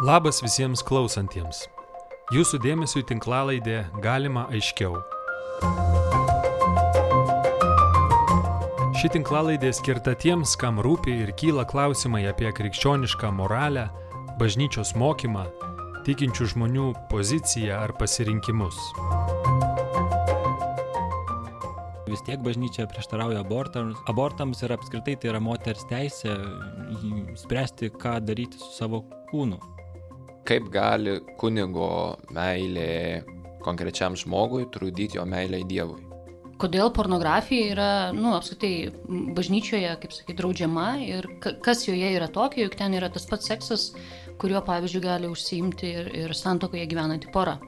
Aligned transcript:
Labas 0.00 0.38
visiems 0.40 0.80
klausantiems. 0.80 1.66
Jūsų 2.32 2.56
dėmesio 2.64 3.02
į 3.02 3.04
tinklalaidę 3.10 3.82
galima 4.00 4.46
aiškiau. 4.48 4.94
Ši 8.96 9.10
tinklalaidė 9.12 9.74
skirta 9.76 10.14
tiems, 10.16 10.54
kam 10.56 10.80
rūpi 10.80 11.18
ir 11.26 11.34
kyla 11.36 11.66
klausimai 11.68 12.22
apie 12.30 12.48
krikščionišką 12.48 13.28
moralę, 13.42 13.90
bažnyčios 14.40 14.94
mokymą, 14.96 15.44
tikinčių 16.08 16.48
žmonių 16.54 16.86
poziciją 17.12 17.82
ar 17.84 17.92
pasirinkimus. 18.00 18.80
vis 22.10 22.24
tiek 22.26 22.40
bažnyčia 22.42 22.88
prieštarauja 22.90 23.44
abortams, 23.44 24.00
abortams 24.10 24.64
ir 24.64 24.72
apskritai 24.74 25.14
tai 25.14 25.30
yra 25.30 25.40
moters 25.44 25.84
teisė 25.86 26.34
spręsti, 27.38 27.92
ką 27.94 28.16
daryti 28.24 28.58
su 28.58 28.72
savo 28.74 29.04
kūnu. 29.30 29.60
Kaip 30.50 30.66
gali 30.74 31.12
kunigo 31.38 32.16
meilė 32.34 33.22
konkrečiam 33.62 34.16
žmogui 34.18 34.64
trukdyti 34.74 35.20
jo 35.20 35.22
meilę 35.22 35.60
į 35.62 35.66
Dievui? 35.70 36.00
Kodėl 36.60 36.90
pornografija 36.90 37.68
yra, 37.70 37.90
nu, 38.16 38.32
apskritai, 38.34 38.90
bažnyčioje, 39.36 39.92
kaip 40.02 40.16
sakai, 40.16 40.34
draudžiama 40.40 40.88
ir 41.04 41.28
kas 41.38 41.86
joje 41.86 42.10
yra 42.16 42.26
tokio, 42.34 42.66
juk 42.66 42.74
ten 42.82 42.98
yra 42.98 43.12
tas 43.14 43.28
pats 43.30 43.46
seksas, 43.46 43.86
kuriuo, 44.42 44.64
pavyzdžiui, 44.66 45.04
gali 45.06 45.30
užsiimti 45.30 45.94
ir, 46.02 46.10
ir 46.24 46.34
santokoje 46.34 46.82
gyvenanti 46.90 47.30
pora. 47.30 47.60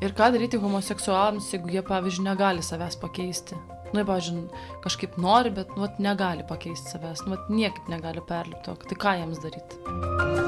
Ir 0.00 0.16
ką 0.16 0.32
daryti 0.32 0.58
homoseksualams, 0.64 1.52
jeigu 1.52 1.76
jie, 1.76 1.84
pavyzdžiui, 1.84 2.24
negali 2.30 2.64
savęs 2.64 2.96
pakeisti? 3.04 3.60
Nu, 3.92 4.00
pavyzdžiui, 4.00 4.48
kažkaip 4.80 5.20
nori, 5.20 5.52
bet, 5.60 5.76
nu, 5.76 5.92
negali 6.00 6.48
pakeisti 6.48 6.96
savęs, 6.96 7.28
nu, 7.28 7.36
niekaip 7.52 7.92
negali 7.92 8.24
perlipti. 8.32 8.80
Tai 8.88 9.02
ką 9.04 9.18
jiems 9.20 9.44
daryti? 9.44 10.47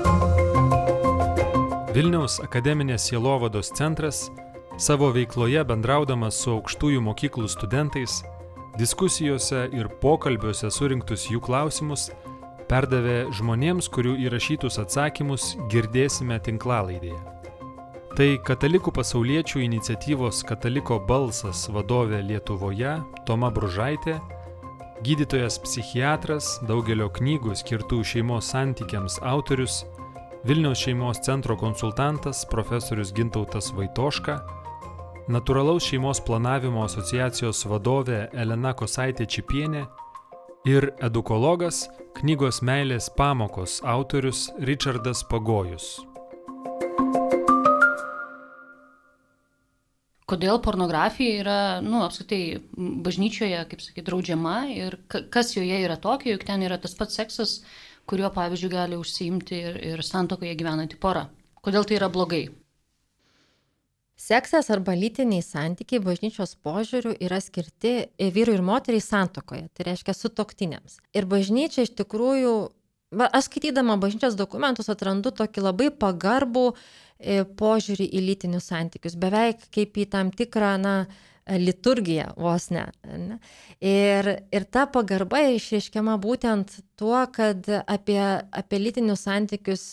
Vilniaus 1.91 2.37
akademinės 2.39 3.09
Jėlovados 3.11 3.73
centras 3.75 4.29
savo 4.79 5.09
veikloje 5.11 5.65
bendraudamas 5.67 6.37
su 6.39 6.53
aukštųjų 6.53 7.01
mokyklų 7.03 7.49
studentais, 7.51 8.21
diskusijose 8.79 9.65
ir 9.75 9.89
pokalbiuose 10.05 10.71
surinktus 10.71 11.27
jų 11.33 11.43
klausimus, 11.43 12.13
perdavė 12.71 13.33
žmonėms, 13.35 13.91
kurių 13.91 14.15
įrašytus 14.29 14.79
atsakymus 14.85 15.57
girdėsime 15.73 16.39
tinklalaidėje. 16.47 17.19
Tai 18.15 18.29
katalikų 18.47 18.95
pasauliečių 18.95 19.65
iniciatyvos 19.67 20.45
Kataliko 20.47 21.01
balsas 21.11 21.67
vadovė 21.75 22.23
Lietuvoje 22.23 23.01
Toma 23.27 23.51
Bružaitė, 23.51 24.21
gydytojas 25.03 25.59
psichiatras, 25.67 26.61
daugelio 26.71 27.11
knygų 27.19 27.59
skirtų 27.59 28.05
šeimos 28.07 28.55
santykiams 28.55 29.19
autorius, 29.27 29.83
Vilniaus 30.45 30.79
šeimos 30.79 31.19
centro 31.21 31.57
konsultantas 31.57 32.47
profesorius 32.51 33.13
Gintautas 33.15 33.73
Vaitoška, 33.77 34.39
Naturalaus 35.29 35.85
šeimos 35.85 36.23
planavimo 36.27 36.81
asociacijos 36.87 37.67
vadovė 37.69 38.23
Elena 38.33 38.73
Kosaitė 38.73 39.29
Čipienė 39.29 39.85
ir 40.67 40.89
edukologas, 41.05 41.85
knygos 42.17 42.63
meilės 42.65 43.11
pamokos 43.19 43.83
autorius 43.85 44.49
Richardas 44.65 45.21
Pagojus. 45.29 45.99
kodėl 50.31 50.61
pornografija 50.63 51.39
yra, 51.43 51.61
nu, 51.83 52.05
apskritai, 52.07 52.61
bažnyčioje, 52.77 53.65
kaip 53.71 53.81
sakyt, 53.83 54.05
draudžiama 54.07 54.57
ir 54.71 54.97
kas 55.11 55.55
joje 55.57 55.81
yra 55.83 55.97
tokio, 55.99 56.37
juk 56.37 56.47
ten 56.47 56.63
yra 56.63 56.79
tas 56.79 56.95
pats 56.95 57.19
seksas, 57.19 57.57
kuriuo, 58.09 58.31
pavyzdžiui, 58.35 58.73
gali 58.73 58.99
užsiimti 59.01 59.61
ir, 59.69 59.79
ir 59.93 60.03
santokoje 60.07 60.55
gyvenanti 60.59 60.99
pora. 61.01 61.27
Kodėl 61.61 61.87
tai 61.87 61.99
yra 61.99 62.09
blogai? 62.13 62.47
Seksas 64.21 64.69
arba 64.73 64.93
lytiniai 64.97 65.41
santykiai 65.45 66.03
bažnyčios 66.05 66.53
požiūrių 66.65 67.15
yra 67.25 67.39
skirti 67.41 67.95
vyrui 68.21 68.59
ir 68.59 68.65
moteriai 68.65 69.01
santokoje, 69.01 69.69
tai 69.73 69.87
reiškia 69.89 70.13
sutoktiniams. 70.17 70.99
Ir 71.17 71.29
bažnyčia 71.29 71.87
iš 71.87 71.95
tikrųjų, 71.97 72.57
va, 73.17 73.31
aš 73.33 73.49
skaitydama 73.49 73.97
bažnyčios 74.01 74.37
dokumentus 74.37 74.93
atrandu 74.93 75.33
tokį 75.33 75.65
labai 75.65 75.89
pagarbų 75.89 76.67
E, 77.21 77.43
požiūrį 77.45 78.07
į 78.17 78.21
lytinius 78.25 78.71
santykius, 78.71 79.15
beveik 79.21 79.67
kaip 79.75 79.99
į 80.01 80.07
tam 80.09 80.31
tikrą, 80.33 80.73
na, 80.81 80.95
liturgiją 81.49 82.33
vos 82.37 82.69
ne. 82.71 82.87
ne? 83.05 83.39
Ir, 83.81 84.29
ir 84.53 84.67
ta 84.71 84.87
pagarba 84.91 85.43
išreiškiama 85.57 86.19
būtent 86.21 86.81
tuo, 87.01 87.21
kad 87.33 87.67
apie, 87.87 88.21
apie 88.51 88.83
lytinius 88.83 89.25
santykius 89.27 89.85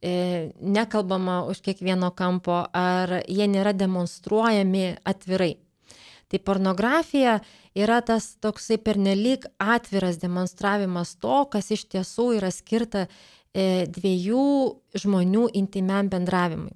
e, 0.00 0.50
nekalbama 0.60 1.44
už 1.50 1.62
kiekvieno 1.66 2.10
kampo, 2.16 2.64
ar 2.72 3.20
jie 3.28 3.46
nėra 3.50 3.76
demonstruojami 3.76 4.96
atvirai. 5.04 5.54
Tai 6.26 6.42
pornografija 6.42 7.38
yra 7.78 8.00
tas 8.02 8.32
toksai 8.42 8.80
pernelyg 8.82 9.44
atviras 9.62 10.18
demonstravimas 10.18 11.14
to, 11.22 11.44
kas 11.52 11.70
iš 11.70 11.86
tiesų 11.92 12.32
yra 12.40 12.50
skirta 12.50 13.06
E, 13.56 13.86
dviejų 13.88 14.46
žmonių 15.00 15.46
intimiam 15.56 16.10
bendravimui. 16.12 16.74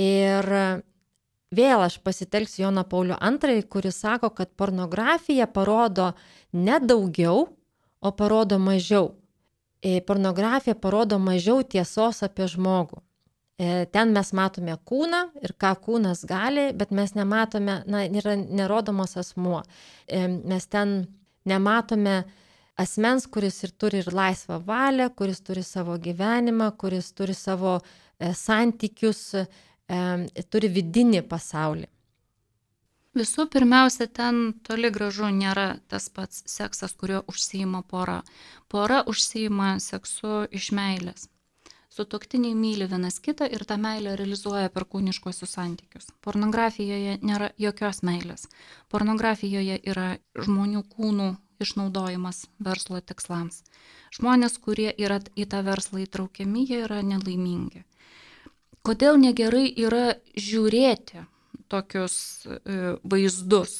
Ir 0.00 0.46
vėl 1.52 1.84
aš 1.84 1.98
pasitelksiu 2.04 2.66
Joną 2.66 2.84
Paulių 2.88 3.18
II, 3.18 3.62
kuris 3.68 4.00
sako, 4.00 4.30
kad 4.30 4.52
pornografija 4.56 5.46
parodo 5.46 6.12
ne 6.52 6.78
daugiau, 6.80 7.48
o 8.04 8.12
parodo 8.12 8.58
mažiau. 8.58 9.14
E, 9.82 10.00
pornografija 10.00 10.74
parodo 10.74 11.18
mažiau 11.18 11.62
tiesos 11.62 12.22
apie 12.24 12.46
žmogų. 12.48 13.00
E, 13.56 13.84
ten 13.92 14.12
mes 14.12 14.32
matome 14.34 14.74
kūną 14.88 15.20
ir 15.44 15.54
ką 15.60 15.74
kūnas 15.84 16.24
gali, 16.26 16.72
bet 16.76 16.90
mes 16.90 17.14
nematome, 17.14 17.82
na, 17.86 18.04
yra 18.08 18.34
nerodomas 18.36 19.16
asmuo. 19.20 19.62
Mes 20.08 20.66
ten 20.66 21.04
nematome 21.46 22.24
asmens, 22.76 23.28
kuris 23.30 23.62
ir 23.62 23.74
turi 23.78 24.00
ir 24.02 24.10
laisvą 24.14 24.58
valią, 24.66 25.10
kuris 25.14 25.40
turi 25.46 25.62
savo 25.62 25.96
gyvenimą, 26.02 26.72
kuris 26.78 27.12
turi 27.14 27.34
savo 27.34 27.78
e, 27.78 28.32
santykius, 28.34 29.22
e, 29.38 29.46
turi 30.50 30.70
vidinį 30.72 31.22
pasaulį. 31.28 31.88
Visų 33.14 33.44
pirmiausia, 33.46 34.08
ten 34.10 34.54
toli 34.66 34.90
gražu 34.90 35.28
nėra 35.30 35.76
tas 35.86 36.08
pats 36.10 36.42
seksas, 36.50 36.96
kuriuo 36.98 37.20
užsijima 37.30 37.84
pora. 37.86 38.22
Pora 38.68 39.04
užsijima 39.06 39.76
seksu 39.78 40.48
iš 40.50 40.72
meilės. 40.74 41.28
Sutoktiniai 41.94 42.56
myli 42.58 42.88
vienas 42.90 43.20
kitą 43.22 43.46
ir 43.46 43.62
tą 43.70 43.76
meilę 43.78 44.16
realizuoja 44.18 44.72
per 44.74 44.82
kūniškosius 44.90 45.52
santykius. 45.54 46.08
Pornografijoje 46.26 47.20
nėra 47.22 47.52
jokios 47.54 48.02
meilės. 48.02 48.48
Pornografijoje 48.90 49.78
yra 49.92 50.08
žmonių 50.34 50.82
kūnų 50.96 51.28
išnaudojimas 51.62 52.48
verslo 52.58 52.98
tikslams. 52.98 53.62
Žmonės, 54.18 54.58
kurie 54.58 54.90
yra 54.90 55.20
į 55.38 55.46
tą 55.54 55.62
verslą 55.62 56.02
įtraukiami, 56.02 56.66
jie 56.66 56.82
yra 56.88 56.98
nelaimingi. 57.06 57.84
Kodėl 58.84 59.16
negerai 59.16 59.66
yra 59.80 60.18
žiūrėti 60.36 61.24
tokius 61.72 62.16
e, 62.44 62.96
vaizdus? 63.00 63.78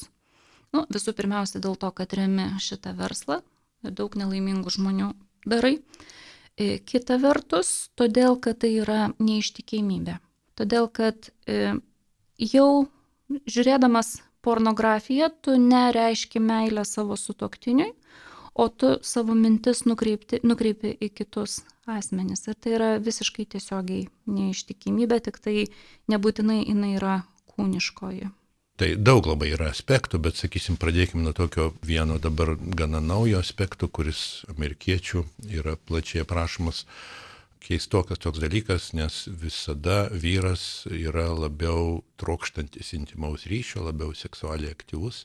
Nu, 0.75 0.87
visų 0.91 1.12
pirmiausia 1.15 1.60
dėl 1.62 1.76
to, 1.78 1.91
kad 1.94 2.15
remi 2.16 2.48
šitą 2.62 2.94
verslą, 2.97 3.43
daug 3.84 4.16
nelaimingų 4.16 4.72
žmonių 4.75 5.10
darai. 5.47 5.76
E, 6.56 6.78
kita 6.81 7.19
vertus, 7.20 7.91
todėl, 8.00 8.38
kad 8.41 8.62
tai 8.64 8.72
yra 8.81 9.10
neištikimybė. 9.20 10.16
Todėl, 10.59 10.88
kad 10.88 11.28
e, 11.47 11.76
jau 12.41 12.69
žiūrėdamas 13.28 14.16
pornografiją, 14.44 15.31
tu 15.44 15.59
nereiški 15.60 16.41
meilę 16.41 16.84
savo 16.88 17.16
sutoktiniui, 17.20 17.93
o 18.54 18.69
tu 18.69 18.98
savo 19.03 19.34
mintis 19.34 19.84
nukreipti, 19.88 20.41
nukreipi 20.46 20.94
į 21.02 21.11
kitus 21.19 21.62
asmenis. 21.90 22.46
Ir 22.49 22.56
tai 22.58 22.76
yra 22.79 22.90
visiškai 23.02 23.49
tiesiogiai 23.55 24.06
neištikimybė, 24.31 25.20
tik 25.26 25.40
tai 25.43 25.67
nebūtinai 26.11 26.62
jinai 26.62 26.94
yra 27.00 27.19
kūniškoji. 27.55 28.31
Tai 28.75 28.88
daug 28.99 29.26
labai 29.31 29.52
yra 29.55 29.69
aspektų, 29.70 30.19
bet 30.19 30.38
sakysim, 30.40 30.75
pradėkime 30.82 31.23
nuo 31.23 31.34
tokio 31.37 31.69
vieno 31.87 32.17
dabar 32.19 32.56
gana 32.58 32.99
naujo 32.99 33.38
aspektų, 33.38 33.87
kuris 33.87 34.43
amerikiečių 34.50 35.23
yra 35.61 35.76
plačiai 35.79 36.25
aprašomas 36.25 36.82
keistokas 37.64 38.19
toks 38.20 38.43
dalykas, 38.43 38.90
nes 38.99 39.25
visada 39.31 40.08
vyras 40.11 40.88
yra 40.90 41.29
labiau 41.31 42.02
trokštantis 42.20 42.90
intimaus 42.99 43.46
ryšio, 43.46 43.87
labiau 43.87 44.11
seksualiai 44.11 44.75
aktyvus 44.75 45.23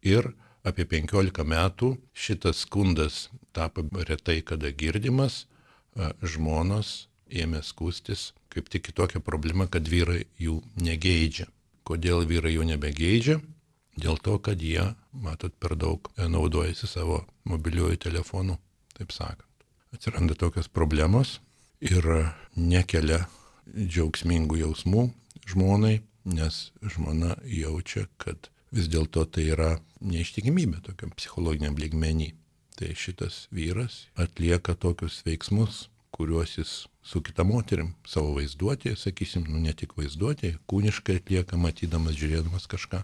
ir 0.00 0.32
apie 0.66 0.86
15 0.90 1.44
metų 1.46 1.92
šitas 2.14 2.64
skundas 2.66 3.26
tapo 3.56 3.84
retai 4.08 4.40
kada 4.44 4.72
girdimas, 4.74 5.44
žmonos 6.22 7.06
ėmė 7.30 7.62
skūstis 7.64 8.32
kaip 8.52 8.70
tik 8.72 8.86
kitokią 8.88 9.20
problemą, 9.24 9.68
kad 9.68 9.88
vyrai 9.88 10.24
jų 10.40 10.60
negeidžia. 10.80 11.46
Kodėl 11.86 12.24
vyrai 12.26 12.56
jų 12.56 12.66
nebegeidžia? 12.72 13.40
Dėl 13.96 14.18
to, 14.20 14.36
kad 14.42 14.60
jie, 14.60 14.92
matot, 15.12 15.54
per 15.56 15.76
daug 15.76 16.08
naudojasi 16.16 16.88
savo 16.88 17.22
mobiliuoju 17.48 18.00
telefonu, 18.08 18.58
taip 18.96 19.12
sakant. 19.12 19.48
Atsiranda 19.96 20.36
tokios 20.36 20.68
problemos, 20.68 21.38
ir 21.80 22.04
nekelia 22.56 23.26
džiaugsmingų 23.76 24.60
jausmų 24.62 25.06
žmonai, 25.48 26.00
nes 26.26 26.70
žmona 26.82 27.36
jaučia, 27.44 28.06
kad 28.18 28.50
vis 28.76 28.90
dėlto 28.92 29.24
tai 29.32 29.48
yra 29.54 29.76
neištikimybė 30.04 30.82
tokiam 30.90 31.14
psichologiniam 31.16 31.78
lygmenį. 31.80 32.34
Tai 32.76 32.90
šitas 32.92 33.46
vyras 33.56 34.02
atlieka 34.20 34.74
tokius 34.76 35.22
veiksmus, 35.24 35.86
kuriuos 36.12 36.58
jis 36.58 36.72
su 37.06 37.22
kita 37.24 37.44
moterim 37.48 37.94
savo 38.04 38.34
vaizduotėje, 38.36 38.98
sakysim, 39.00 39.46
nu 39.48 39.62
ne 39.64 39.72
tik 39.72 39.94
vaizduotėje, 39.96 40.58
kūniškai 40.68 41.16
atlieka, 41.22 41.56
matydamas, 41.60 42.18
žiūrėdamas 42.20 42.68
kažką. 42.68 43.00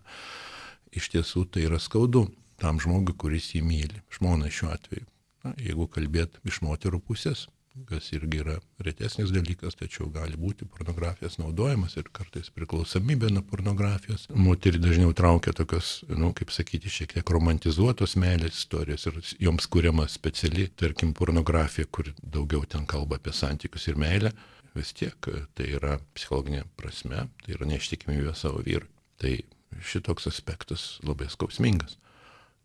Iš 0.93 1.09
tiesų 1.15 1.47
tai 1.55 1.65
yra 1.71 1.81
skaudu 1.81 2.27
tam 2.61 2.81
žmogui, 2.85 3.17
kuris 3.17 3.49
jį 3.57 3.65
myli, 3.65 4.05
žmona 4.13 4.53
šiuo 4.53 4.75
atveju. 4.75 5.09
Na, 5.43 5.55
jeigu 5.59 5.89
kalbėt 5.91 6.37
iš 6.47 6.61
moterų 6.63 7.01
pusės, 7.09 7.47
kas 7.89 8.11
irgi 8.13 8.43
yra 8.43 8.59
retesnis 8.85 9.33
dalykas, 9.33 9.77
tačiau 9.81 10.09
gali 10.13 10.37
būti 10.39 10.67
pornografijos 10.69 11.39
naudojimas 11.41 11.97
ir 11.97 12.11
kartais 12.13 12.51
priklausomybė 12.53 13.31
nuo 13.33 13.43
pornografijos. 13.49 14.27
Moterį 14.37 14.83
dažniau 14.83 15.15
traukia 15.17 15.55
tokios, 15.57 15.95
na, 16.11 16.19
nu, 16.25 16.33
kaip 16.37 16.53
sakyti, 16.53 16.93
šiek 16.93 17.17
tiek 17.17 17.33
romantizuotos 17.37 18.17
meilės 18.21 18.61
istorijos 18.61 19.09
ir 19.09 19.21
joms 19.47 19.69
kuriama 19.73 20.07
speciali, 20.13 20.69
tarkim, 20.77 21.15
pornografija, 21.17 21.89
kur 21.89 22.13
daugiau 22.23 22.67
ten 22.69 22.87
kalba 22.89 23.21
apie 23.21 23.35
santykius 23.37 23.89
ir 23.89 24.01
meilę. 24.01 24.35
Vis 24.77 24.93
tiek 24.97 25.29
tai 25.57 25.73
yra 25.77 25.99
psichologinė 26.17 26.65
prasme, 26.81 27.27
tai 27.45 27.57
yra 27.57 27.69
neištikimybė 27.69 28.33
savo 28.37 28.63
vyrui. 28.65 28.89
Tai 29.21 29.37
šitoks 29.85 30.29
aspektas 30.29 30.87
labai 31.05 31.29
skausmingas. 31.33 31.99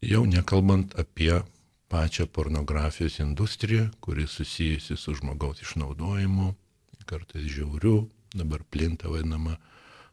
Jau 0.04 0.24
nekalbant 0.30 0.94
apie 1.00 1.33
pačią 1.87 2.27
pornografijos 2.27 3.19
industriją, 3.19 3.89
kuri 3.99 4.27
susijusi 4.27 4.97
su 4.97 5.15
žmogaus 5.15 5.61
išnaudojimu, 5.61 6.53
kartais 7.05 7.47
žiauriu, 7.47 8.09
dabar 8.35 8.63
plinta 8.63 9.07
vadinama 9.09 9.57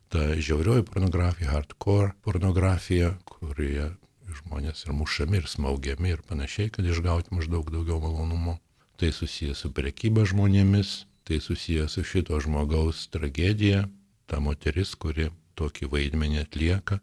ta 0.08 0.34
žiaurioji 0.38 0.84
pornografija, 0.86 1.50
hardcore 1.50 2.12
pornografija, 2.22 3.14
kurioje 3.26 3.88
žmonės 4.34 4.84
ir 4.86 4.94
mušami, 4.94 5.40
ir 5.40 5.48
smaugiami, 5.50 6.12
ir 6.14 6.22
panašiai, 6.28 6.70
kad 6.70 6.86
išgauti 6.86 7.34
maždaug 7.34 7.70
daugiau 7.74 8.00
malonumo. 8.02 8.58
Tai 9.00 9.10
susijęs 9.10 9.64
su 9.64 9.72
prekyba 9.74 10.22
žmonėmis, 10.30 11.04
tai 11.26 11.40
susijęs 11.42 11.96
su 11.96 12.04
šito 12.06 12.38
žmogaus 12.40 13.08
tragedija, 13.10 13.88
ta 14.30 14.38
moteris, 14.40 14.94
kuri 14.94 15.32
tokį 15.58 15.90
vaidmenį 15.90 16.44
atlieka, 16.44 17.00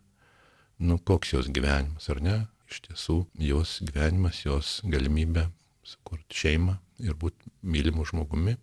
nu 0.80 0.98
koks 0.98 1.36
jos 1.36 1.52
gyvenimas, 1.52 2.08
ar 2.10 2.22
ne? 2.24 2.38
Iš 2.72 2.82
tiesų 2.88 3.18
jos 3.52 3.80
gyvenimas, 3.86 4.44
jos 4.46 4.80
galimybė 4.88 5.50
sukurti 5.84 6.44
šeimą 6.44 6.78
ir 7.04 7.18
būti 7.20 7.52
mylimu 7.62 8.06
žmogumi 8.08 8.56
e, 8.56 8.60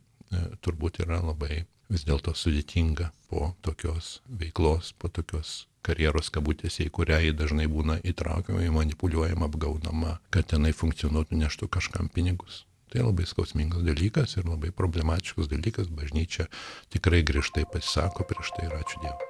turbūt 0.64 1.02
yra 1.04 1.20
labai 1.22 1.66
vis 1.88 2.04
dėlto 2.08 2.34
sudėtinga 2.36 3.10
po 3.30 3.52
tokios 3.64 4.18
veiklos, 4.28 4.92
po 4.98 5.08
tokios 5.08 5.66
karjeros 5.84 6.28
kabutėse, 6.34 6.84
į 6.84 6.92
kurią 6.92 7.20
jį 7.24 7.34
dažnai 7.38 7.68
būna 7.70 7.98
įtraukiama, 8.04 8.64
manipuliuojama, 8.74 9.48
apgaunama, 9.48 10.18
kad 10.34 10.50
tenai 10.52 10.74
funkcionuotų, 10.76 11.38
neštų 11.44 11.70
kažkam 11.72 12.10
pinigus. 12.12 12.64
Tai 12.92 13.04
labai 13.04 13.26
skausmingas 13.28 13.84
dalykas 13.84 14.38
ir 14.38 14.48
labai 14.48 14.70
problematiškas 14.72 15.48
dalykas, 15.50 15.90
bažnyčia 15.92 16.48
tikrai 16.92 17.20
griežtai 17.20 17.66
pasisako 17.68 18.24
prieš 18.28 18.54
tai 18.56 18.68
ir 18.68 18.76
ačiū 18.80 19.02
Dievui. 19.04 19.28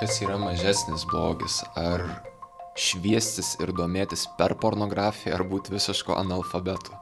Kas 0.00 0.16
yra 0.24 0.38
mažesnis 0.40 1.04
blogis? 1.08 1.60
Ar 1.76 2.06
šviestis 2.78 3.56
ir 3.62 3.72
domėtis 3.76 4.26
per 4.38 4.54
pornografiją 4.60 5.36
ar 5.36 5.44
būti 5.46 5.74
visiško 5.74 6.16
analfabetu? 6.18 6.96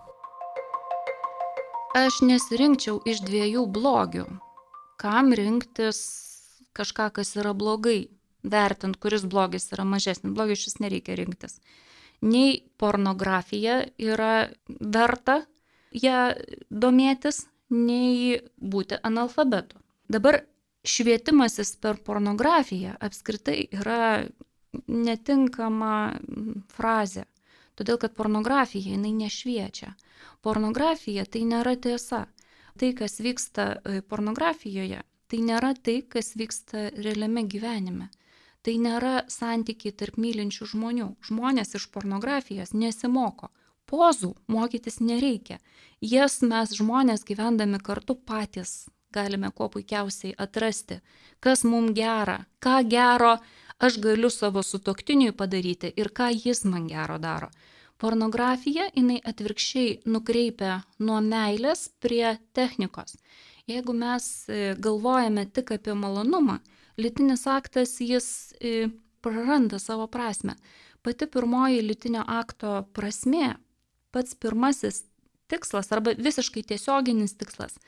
Aš 1.99 2.21
nesirinkčiau 2.23 3.01
iš 3.09 3.23
dviejų 3.27 3.65
blogių. 3.75 4.27
Kam 5.01 5.33
rinktis 5.33 5.99
kažką, 6.77 7.11
kas 7.17 7.35
yra 7.39 7.55
blogai? 7.57 8.09
Vertint, 8.47 8.97
kuris 9.03 9.25
blogis 9.27 9.71
yra 9.75 9.85
mažesnis. 9.89 10.35
Blogį 10.35 10.55
iš 10.55 10.67
vis 10.69 10.79
nereikia 10.85 11.17
rinktis. 11.19 11.59
Nei 12.23 12.61
pornografija 12.79 13.81
yra 13.99 14.49
verta 14.69 15.41
ją 15.95 16.35
domėtis, 16.71 17.47
nei 17.71 18.39
būti 18.59 18.99
analfabetu. 19.03 19.79
Dabar 20.09 20.43
švietimasis 20.89 21.75
per 21.83 21.99
pornografiją 22.05 22.97
apskritai 23.05 23.67
yra 23.75 24.29
netinkama 24.87 26.19
frazė. 26.73 27.25
Todėl, 27.79 27.99
kad 28.03 28.15
pornografija 28.19 28.95
jinai 28.95 29.13
nešviečia. 29.15 29.93
Pornografija 30.43 31.25
tai 31.27 31.45
nėra 31.47 31.77
tiesa. 31.79 32.27
Tai, 32.79 32.91
kas 32.95 33.19
vyksta 33.23 33.69
e, 33.83 34.01
pornografijoje, 34.07 35.03
tai 35.31 35.39
nėra 35.43 35.73
tai, 35.75 36.01
kas 36.03 36.35
vyksta 36.39 36.89
realiame 36.95 37.43
gyvenime. 37.51 38.11
Tai 38.63 38.75
nėra 38.83 39.15
santykiai 39.31 39.95
tarp 39.95 40.19
mylinčių 40.19 40.69
žmonių. 40.75 41.09
Žmonės 41.31 41.75
iš 41.79 41.89
pornografijos 41.95 42.75
nesimoko. 42.75 43.51
Pozų 43.89 44.35
mokytis 44.53 45.01
nereikia. 45.01 45.59
Jas 46.05 46.43
mes 46.43 46.77
žmonės 46.79 47.25
gyvendami 47.27 47.81
kartu 47.83 48.15
patys 48.15 48.89
galime 49.13 49.51
kuo 49.55 49.69
puikiausiai 49.69 50.35
atrasti, 50.39 51.01
kas 51.41 51.65
mums 51.65 51.95
gera, 51.97 52.39
ką 52.65 52.83
gero 52.91 53.37
aš 53.79 53.99
galiu 54.03 54.31
savo 54.31 54.63
sutoktiniui 54.63 55.33
padaryti 55.33 55.93
ir 55.97 56.11
ką 56.15 56.31
jis 56.45 56.65
man 56.65 56.89
gero 56.89 57.19
daro. 57.19 57.51
Pornografija 57.99 58.89
jinai 58.95 59.19
atvirkščiai 59.27 60.01
nukreipia 60.07 60.83
nuo 60.99 61.19
meilės 61.21 61.89
prie 62.03 62.37
technikos. 62.55 63.17
Jeigu 63.67 63.93
mes 63.93 64.49
e, 64.49 64.75
galvojame 64.79 65.45
tik 65.51 65.73
apie 65.75 65.95
malonumą, 65.99 66.61
litinis 66.97 67.47
aktas 67.51 67.99
jis 68.01 68.29
e, 68.61 68.89
praranda 69.21 69.81
savo 69.83 70.07
prasme. 70.07 70.55
Pati 71.03 71.27
pirmoji 71.27 71.83
litinio 71.83 72.23
akto 72.27 72.85
prasme, 72.95 73.57
pats 74.15 74.35
pirmasis 74.35 75.03
tikslas 75.49 75.93
arba 75.93 76.15
visiškai 76.19 76.63
tiesioginis 76.71 77.35
tikslas 77.41 77.79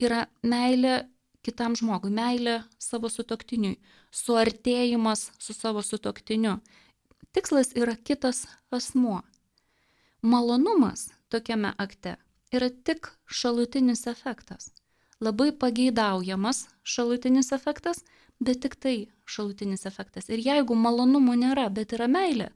yra 0.00 0.24
meilė 0.42 1.04
kitam 1.46 1.76
žmogui, 1.78 2.10
meilė 2.12 2.60
savo 2.78 3.10
sutoktiniui, 3.12 3.78
suartėjimas 4.12 5.30
su 5.38 5.56
savo 5.56 5.82
sutoktiniu. 5.82 6.58
Tikslas 7.32 7.72
yra 7.78 7.94
kitas 7.96 8.46
asmuo. 8.74 9.20
Malonumas 10.22 11.08
tokiame 11.30 11.72
akte 11.78 12.16
yra 12.52 12.70
tik 12.70 13.12
šalutinis 13.26 14.06
efektas. 14.10 14.72
Labai 15.20 15.52
pageidaujamas 15.52 16.64
šalutinis 16.82 17.52
efektas, 17.52 18.02
bet 18.40 18.62
tik 18.64 18.76
tai 18.80 18.96
šalutinis 19.28 19.86
efektas. 19.86 20.28
Ir 20.32 20.40
jeigu 20.42 20.74
malonumų 20.74 21.36
nėra, 21.44 21.68
bet 21.72 21.92
yra 21.96 22.08
meilė, 22.08 22.48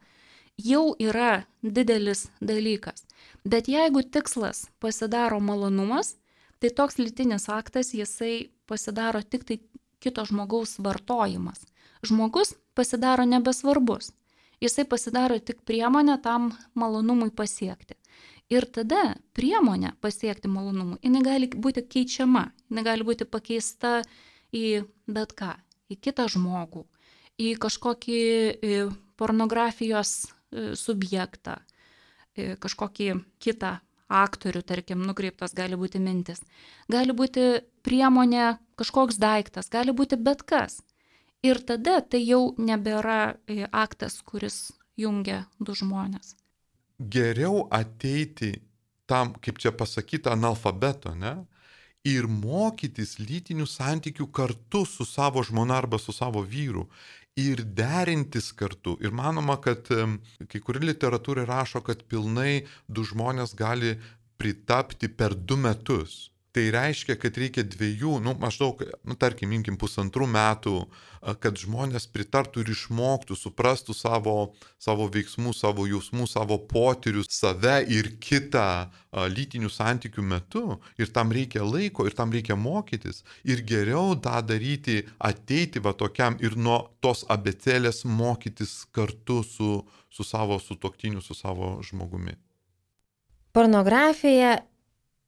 jau 0.57 0.95
yra 0.99 1.45
didelis 1.63 2.27
dalykas. 2.41 3.05
Bet 3.45 3.69
jeigu 3.69 4.03
tikslas 4.03 4.67
pasidaro 4.81 5.41
malonumas, 5.41 6.17
tai 6.61 6.71
toks 6.71 6.99
lytinis 6.99 7.49
aktas 7.53 7.95
jisai 7.95 8.51
pasidaro 8.67 9.23
tik 9.23 9.45
tai 9.49 9.59
kito 10.01 10.25
žmogaus 10.29 10.79
vartojimas. 10.85 11.65
Žmogus 12.05 12.55
pasidaro 12.75 13.25
nebesvarbus. 13.25 14.13
Jisai 14.61 14.85
pasidaro 14.89 15.39
tik 15.41 15.63
priemonė 15.69 16.19
tam 16.23 16.53
malonumui 16.79 17.33
pasiekti. 17.35 17.97
Ir 18.53 18.67
tada 18.69 19.17
priemonė 19.37 19.95
pasiekti 20.05 20.51
malonumui, 20.53 20.99
jinai 21.03 21.23
gali 21.25 21.49
būti 21.49 21.83
keičiama, 21.89 22.45
jinai 22.69 22.85
gali 22.85 23.07
būti 23.09 23.25
pakeista 23.25 24.03
į 24.53 24.85
bet 25.09 25.33
ką, 25.33 25.55
į 25.89 25.97
kitą 26.05 26.29
žmogų, 26.29 26.85
į 27.41 27.55
kažkokį 27.61 28.21
pornografijos 29.17 30.13
e, 30.21 30.75
subjektą, 30.77 31.57
kažkokį 32.37 33.09
kitą 33.41 33.79
aktorių, 34.09 34.63
tarkim, 34.63 35.05
nukreiptos 35.07 35.55
gali 35.57 35.79
būti 35.81 36.01
mintis. 36.03 36.43
Gali 36.91 37.15
būti 37.17 37.63
priemonė, 37.87 38.59
kažkoks 38.81 39.19
daiktas, 39.21 39.71
gali 39.73 39.95
būti 39.97 40.19
bet 40.21 40.43
kas. 40.43 40.81
Ir 41.45 41.61
tada 41.61 42.01
tai 42.01 42.23
jau 42.25 42.55
nebėra 42.59 43.37
e, 43.47 43.67
aktas, 43.69 44.21
kuris 44.25 44.73
jungia 44.97 45.45
du 45.61 45.75
žmonės. 45.77 46.35
Geriau 46.99 47.67
ateiti 47.75 48.55
tam, 49.11 49.35
kaip 49.43 49.59
čia 49.61 49.75
pasakyta, 49.77 50.33
analfabeto, 50.33 51.13
ne? 51.15 51.45
Ir 52.05 52.27
mokytis 52.29 53.17
lytinių 53.17 53.65
santykių 53.65 54.27
kartu 54.29 54.85
su 54.85 55.07
savo 55.09 55.41
žmona 55.41 55.79
arba 55.81 55.97
su 55.99 56.13
savo 56.13 56.43
vyru 56.45 56.85
ir 57.41 57.63
derintis 57.65 58.53
kartu. 58.53 58.99
Ir 59.01 59.11
manoma, 59.11 59.57
kad 59.57 59.89
kai 59.89 60.61
kuri 60.61 60.85
literatūra 60.85 61.47
rašo, 61.49 61.81
kad 61.81 62.05
pilnai 62.11 62.67
du 62.89 63.07
žmonės 63.09 63.57
gali 63.57 63.97
pritapti 64.37 65.09
per 65.09 65.35
du 65.35 65.57
metus. 65.57 66.34
Tai 66.55 66.69
reiškia, 66.71 67.17
kad 67.19 67.35
reikia 67.39 67.65
dviejų, 67.67 68.21
nu, 68.23 68.37
maždaug, 68.39 68.79
nu, 69.03 69.17
tarkim, 69.19 69.51
imkim 69.57 69.75
pusantrų 69.81 70.29
metų, 70.31 70.75
kad 71.43 71.57
žmonės 71.59 72.05
pritartų 72.15 72.63
ir 72.63 72.71
išmoktų, 72.71 73.35
suprastų 73.39 73.97
savo, 73.97 74.35
savo 74.79 75.09
veiksmų, 75.11 75.55
savo 75.57 75.87
jausmų, 75.89 76.29
savo 76.31 76.61
potyrius, 76.71 77.27
save 77.35 77.81
ir 77.91 78.13
kitą 78.23 78.87
lytinių 79.35 79.71
santykių 79.73 80.25
metu. 80.31 80.63
Ir 81.01 81.11
tam 81.17 81.33
reikia 81.35 81.65
laiko, 81.67 82.07
ir 82.07 82.15
tam 82.15 82.31
reikia 82.35 82.55
mokytis. 82.61 83.25
Ir 83.43 83.65
geriau 83.67 84.15
tą 84.15 84.37
daryti, 84.47 85.01
ateiti 85.19 85.83
va 85.83 85.95
tokiam 85.97 86.39
ir 86.45 86.55
nuo 86.55 86.85
tos 87.03 87.25
abecelės 87.33 88.05
mokytis 88.07 88.85
kartu 88.95 89.41
su, 89.43 89.81
su 90.07 90.29
savo 90.29 90.61
sutoktiniu, 90.63 91.25
su 91.25 91.35
savo 91.35 91.81
žmogumi. 91.83 92.37
Pornografija 93.55 94.61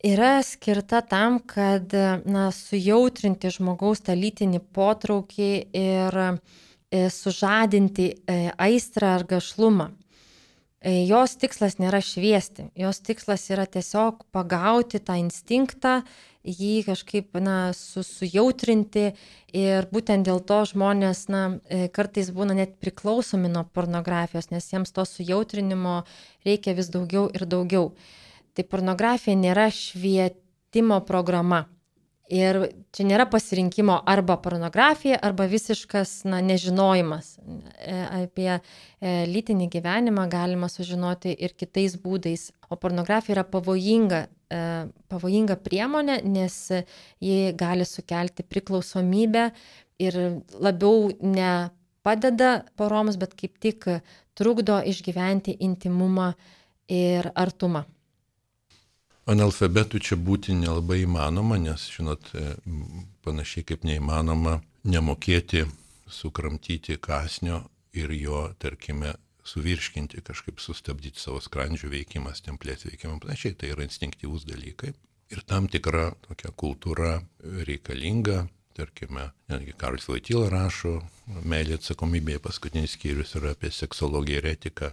yra 0.05 0.43
skirta 0.43 1.01
tam, 1.01 1.39
kad 1.39 1.93
na, 2.25 2.51
sujautrinti 2.53 3.51
žmogaus 3.53 4.03
tą 4.05 4.17
lytinį 4.17 4.61
potraukį 4.77 5.53
ir 5.73 6.19
e, 6.23 7.07
sužadinti 7.13 8.11
e, 8.13 8.41
aistrą 8.59 9.17
ar 9.17 9.27
gašlumą. 9.29 9.91
E, 10.87 11.03
jos 11.09 11.37
tikslas 11.41 11.79
nėra 11.81 12.03
šviesti, 12.05 12.69
jos 12.77 13.01
tikslas 13.01 13.49
yra 13.51 13.65
tiesiog 13.67 14.27
pagauti 14.37 15.01
tą 15.01 15.17
instinktą, 15.19 16.03
jį 16.47 16.85
kažkaip 16.87 17.35
na, 17.43 17.73
su, 17.75 18.05
sujautrinti 18.07 19.09
ir 19.57 19.89
būtent 19.91 20.29
dėl 20.29 20.39
to 20.47 20.61
žmonės 20.69 21.25
na, 21.33 21.41
kartais 21.97 22.31
būna 22.31 22.55
net 22.55 22.77
priklausomi 22.79 23.51
nuo 23.51 23.65
pornografijos, 23.75 24.53
nes 24.53 24.69
jiems 24.71 24.95
to 24.95 25.03
sujautrinimo 25.09 26.05
reikia 26.47 26.77
vis 26.79 26.93
daugiau 26.95 27.27
ir 27.35 27.49
daugiau. 27.51 27.91
Tai 28.57 28.65
pornografija 28.65 29.37
nėra 29.37 29.69
švietimo 29.75 31.03
programa. 31.05 31.67
Ir 32.33 32.57
čia 32.91 33.05
nėra 33.07 33.29
pasirinkimo 33.31 34.01
arba 34.11 34.35
pornografija, 34.43 35.19
arba 35.23 35.45
visiškas 35.47 36.25
na, 36.27 36.41
nežinojimas. 36.43 37.37
E, 37.39 37.99
apie 38.25 38.49
e, 38.57 38.61
lytinį 39.31 39.69
gyvenimą 39.71 40.25
galima 40.33 40.67
sužinoti 40.73 41.37
ir 41.39 41.55
kitais 41.55 41.95
būdais. 42.03 42.49
O 42.67 42.81
pornografija 42.83 43.37
yra 43.37 43.47
pavojinga, 43.47 44.25
e, 44.51 44.61
pavojinga 45.13 45.61
priemonė, 45.63 46.19
nes 46.27 46.59
ji 47.23 47.55
gali 47.55 47.87
sukelti 47.87 48.43
priklausomybę 48.43 49.53
ir 50.03 50.23
labiau 50.59 51.13
ne 51.23 51.53
padeda 52.03 52.65
poroms, 52.75 53.21
bet 53.23 53.39
kaip 53.39 53.61
tik 53.63 53.87
trukdo 54.35 54.83
išgyventi 54.83 55.61
intimumą 55.63 56.33
ir 56.91 57.31
artumą. 57.39 57.87
Analfabetų 59.27 59.99
čia 60.07 60.17
būti 60.17 60.55
nelabai 60.55 61.01
įmanoma, 61.03 61.59
nes, 61.59 61.89
žinot, 61.91 62.29
e, 62.39 62.55
panašiai 63.27 63.67
kaip 63.67 63.83
neįmanoma 63.83 64.61
nemokėti 64.87 65.65
sukramtyti 66.07 66.95
kasnio 67.03 67.65
ir 67.97 68.13
jo, 68.15 68.45
tarkime, 68.63 69.17
suvirškinti, 69.47 70.23
kažkaip 70.27 70.63
sustabdyti 70.63 71.23
savo 71.23 71.41
skrandžių 71.43 71.91
veikimas, 71.93 72.43
templės 72.47 72.87
veikimą, 72.87 73.19
panašiai, 73.23 73.55
tai 73.59 73.73
yra 73.75 73.87
instinktyvūs 73.87 74.47
dalykai. 74.47 74.93
Ir 75.35 75.43
tam 75.47 75.67
tikra 75.71 76.13
tokia 76.27 76.53
kultūra 76.55 77.17
reikalinga, 77.67 78.45
tarkime, 78.77 79.31
netgi 79.51 79.73
Karolis 79.81 80.09
Vaityla 80.11 80.51
rašo, 80.53 80.99
meilė 81.49 81.79
atsakomybėje 81.81 82.43
paskutinis 82.45 82.95
skyrius 82.97 83.35
yra 83.39 83.55
apie 83.57 83.71
seksologiją 83.73 84.43
ir 84.43 84.51
etiką, 84.53 84.91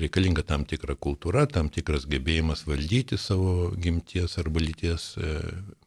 reikalinga 0.00 0.44
tam 0.46 0.66
tikra 0.68 0.96
kultūra, 1.06 1.46
tam 1.50 1.70
tikras 1.72 2.06
gebėjimas 2.10 2.64
valdyti 2.68 3.18
savo 3.20 3.70
gimties 3.80 4.36
arba 4.42 4.62
lyties 4.62 5.08
e, 5.16 5.34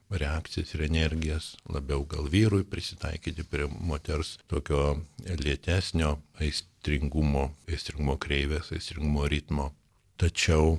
reakcijas 0.10 0.74
ir 0.76 0.86
energijas, 0.88 1.50
labiau 1.70 2.06
gal 2.10 2.30
vyrui 2.32 2.64
prisitaikyti 2.68 3.46
prie 3.52 3.68
moters 3.68 4.38
tokio 4.48 5.02
lėtesnio 5.28 6.16
aistringumo, 6.42 7.50
aistringumo 7.68 8.16
kreivės, 8.24 8.72
aistringumo 8.76 9.28
ritmo. 9.32 9.72
Tačiau 10.18 10.78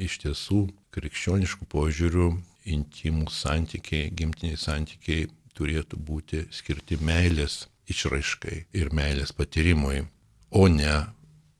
iš 0.00 0.20
tiesų 0.22 0.62
krikščioniškų 0.94 1.66
požiūrių 1.68 2.28
intimų 2.68 3.28
santykiai, 3.32 4.12
gimtiniai 4.14 4.58
santykiai 4.60 5.26
turėtų 5.58 6.00
būti 6.10 6.46
skirti 6.54 7.00
meilės 7.02 7.66
išraiškai 7.90 8.56
ir 8.76 8.90
meilės 8.94 9.32
patyrimui, 9.36 10.04
o 10.50 10.68
ne 10.72 10.96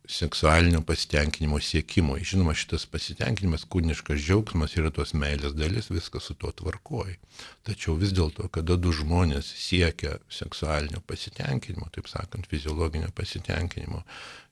seksualinio 0.09 0.81
pasitenkinimo 0.81 1.61
siekimui. 1.61 2.23
Žinoma, 2.25 2.55
šitas 2.57 2.87
pasitenkinimas, 2.89 3.67
kūniškas 3.69 4.23
džiaugsmas 4.25 4.77
yra 4.81 4.91
tos 4.95 5.13
meilės 5.13 5.53
dalis, 5.57 5.91
viskas 5.93 6.31
su 6.31 6.37
tuo 6.41 6.51
tvarkoji. 6.57 7.19
Tačiau 7.69 7.97
vis 8.01 8.15
dėlto, 8.17 8.49
kada 8.53 8.79
du 8.81 8.93
žmonės 8.97 9.51
siekia 9.61 10.17
seksualinio 10.33 11.03
pasitenkinimo, 11.07 11.91
taip 11.93 12.09
sakant, 12.09 12.49
fiziologinio 12.49 13.13
pasitenkinimo, 13.17 14.01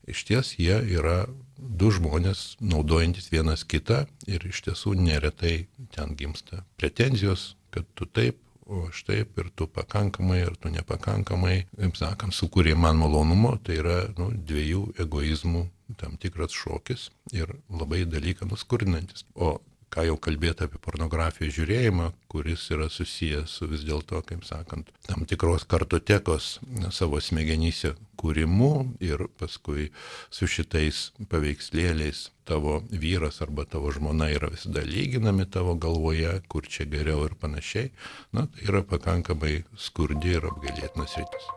iš 0.07 0.23
ties 0.29 0.53
jie 0.61 0.77
yra 0.99 1.23
du 1.57 1.89
žmonės 1.91 2.59
naudojantis 2.61 3.31
vienas 3.33 3.65
kitą 3.65 4.05
ir 4.29 4.45
iš 4.45 4.61
tiesų 4.69 4.93
neretai 5.01 5.63
ten 5.95 6.13
gimsta 6.19 6.61
pretenzijos, 6.77 7.55
kad 7.73 7.89
tu 7.97 8.05
taip, 8.05 8.37
o 8.67 8.87
aš 8.89 9.03
taip 9.07 9.39
ir 9.39 9.49
tu 9.55 9.67
pakankamai, 9.71 10.41
ir 10.45 10.57
tu 10.61 10.71
nepakankamai, 10.73 11.55
kaip 11.77 11.97
sakant, 11.99 12.35
sukūrė 12.35 12.75
man 12.79 12.99
malonumo, 12.99 13.55
tai 13.63 13.79
yra 13.81 13.97
nu, 14.19 14.29
dviejų 14.31 14.83
egoizmų 15.03 15.65
tam 16.01 16.17
tikras 16.19 16.55
šokis 16.55 17.09
ir 17.35 17.53
labai 17.71 18.03
dalyką 18.09 18.49
nuskurdinantis. 18.49 19.23
O 19.35 19.57
ką 19.93 20.03
jau 20.03 20.17
kalbėti 20.19 20.65
apie 20.65 20.79
pornografijos 20.83 21.53
žiūrėjimą, 21.55 22.09
kuris 22.31 22.65
yra 22.75 22.89
susijęs 22.91 23.53
su 23.59 23.69
vis 23.71 23.85
dėlto, 23.87 24.19
kaip 24.27 24.43
sakant, 24.47 24.91
tam 25.07 25.23
tikros 25.29 25.63
kartotekos 25.69 26.57
savo 26.91 27.21
smegenyse 27.23 27.93
kūrimu 28.17 28.71
ir 29.03 29.27
paskui 29.39 29.91
su 30.33 30.49
šitais 30.49 31.11
paveikslėliais 31.31 32.27
tavo 32.47 32.79
vyras 32.89 33.41
arba 33.43 33.65
tavo 33.67 33.91
žmona 33.91 34.29
yra 34.31 34.49
visada 34.53 34.83
lyginami 34.87 35.45
tavo 35.51 35.75
galvoje, 35.75 36.39
kur 36.47 36.67
čia 36.67 36.87
geriau 36.89 37.25
ir 37.27 37.35
panašiai, 37.39 37.91
na, 38.31 38.47
tai 38.47 38.67
yra 38.69 38.83
pakankamai 38.87 39.61
skurdi 39.75 40.37
ir 40.39 40.49
apgailėtinas 40.49 41.17
rytis. 41.19 41.47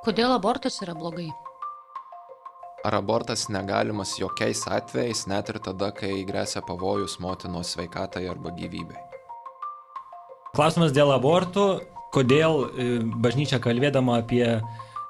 Kodėl 0.00 0.32
abortas 0.32 0.80
yra 0.80 0.94
blogai? 0.96 1.28
Ar 2.86 2.94
abortas 2.96 3.50
negalimas 3.52 4.14
jokiais 4.16 4.62
atvejais, 4.64 5.26
net 5.28 5.50
ir 5.52 5.58
tada, 5.60 5.90
kai 5.92 6.22
grėsia 6.24 6.62
pavojus 6.64 7.18
motinos 7.20 7.74
sveikatai 7.74 8.24
arba 8.30 8.54
gyvybei? 8.56 8.96
Klausimas 10.56 10.94
dėl 10.96 11.12
abortų. 11.12 11.66
Kodėl 12.14 12.64
e, 12.66 12.86
bažnyčia 13.22 13.60
kalbėdama 13.62 14.20
apie 14.22 14.44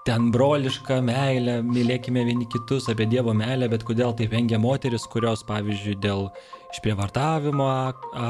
ten 0.08 0.30
brolišką 0.32 1.00
meilę, 1.04 1.58
mylėkime 1.64 2.24
vieni 2.24 2.46
kitus, 2.48 2.88
apie 2.92 3.06
Dievo 3.08 3.34
meilę, 3.36 3.68
bet 3.72 3.84
kodėl 3.88 4.14
taip 4.16 4.32
vengia 4.32 4.58
moteris, 4.60 5.04
kurios, 5.12 5.44
pavyzdžiui, 5.48 5.98
dėl 6.00 6.28
išprievartavimo 6.72 7.68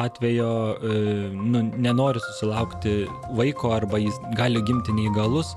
atvejo 0.00 0.50
e, 0.74 0.98
nu, 1.36 1.62
nenori 1.78 2.22
susilaukti 2.24 3.04
vaiko 3.38 3.74
arba 3.76 4.02
jis 4.02 4.18
gali 4.38 4.62
gimti 4.66 4.94
neįgalus 4.98 5.54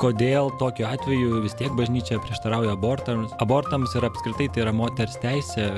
kodėl 0.00 0.50
tokiu 0.60 0.86
atveju 0.88 1.40
vis 1.44 1.56
tiek 1.56 1.72
bažnyčia 1.76 2.18
prieštarauja 2.20 2.74
abortams, 2.76 3.32
abortams 3.42 3.94
ir 3.96 4.06
apskritai 4.08 4.48
tai 4.52 4.66
yra 4.66 4.74
moters 4.76 5.16
teisė 5.22 5.70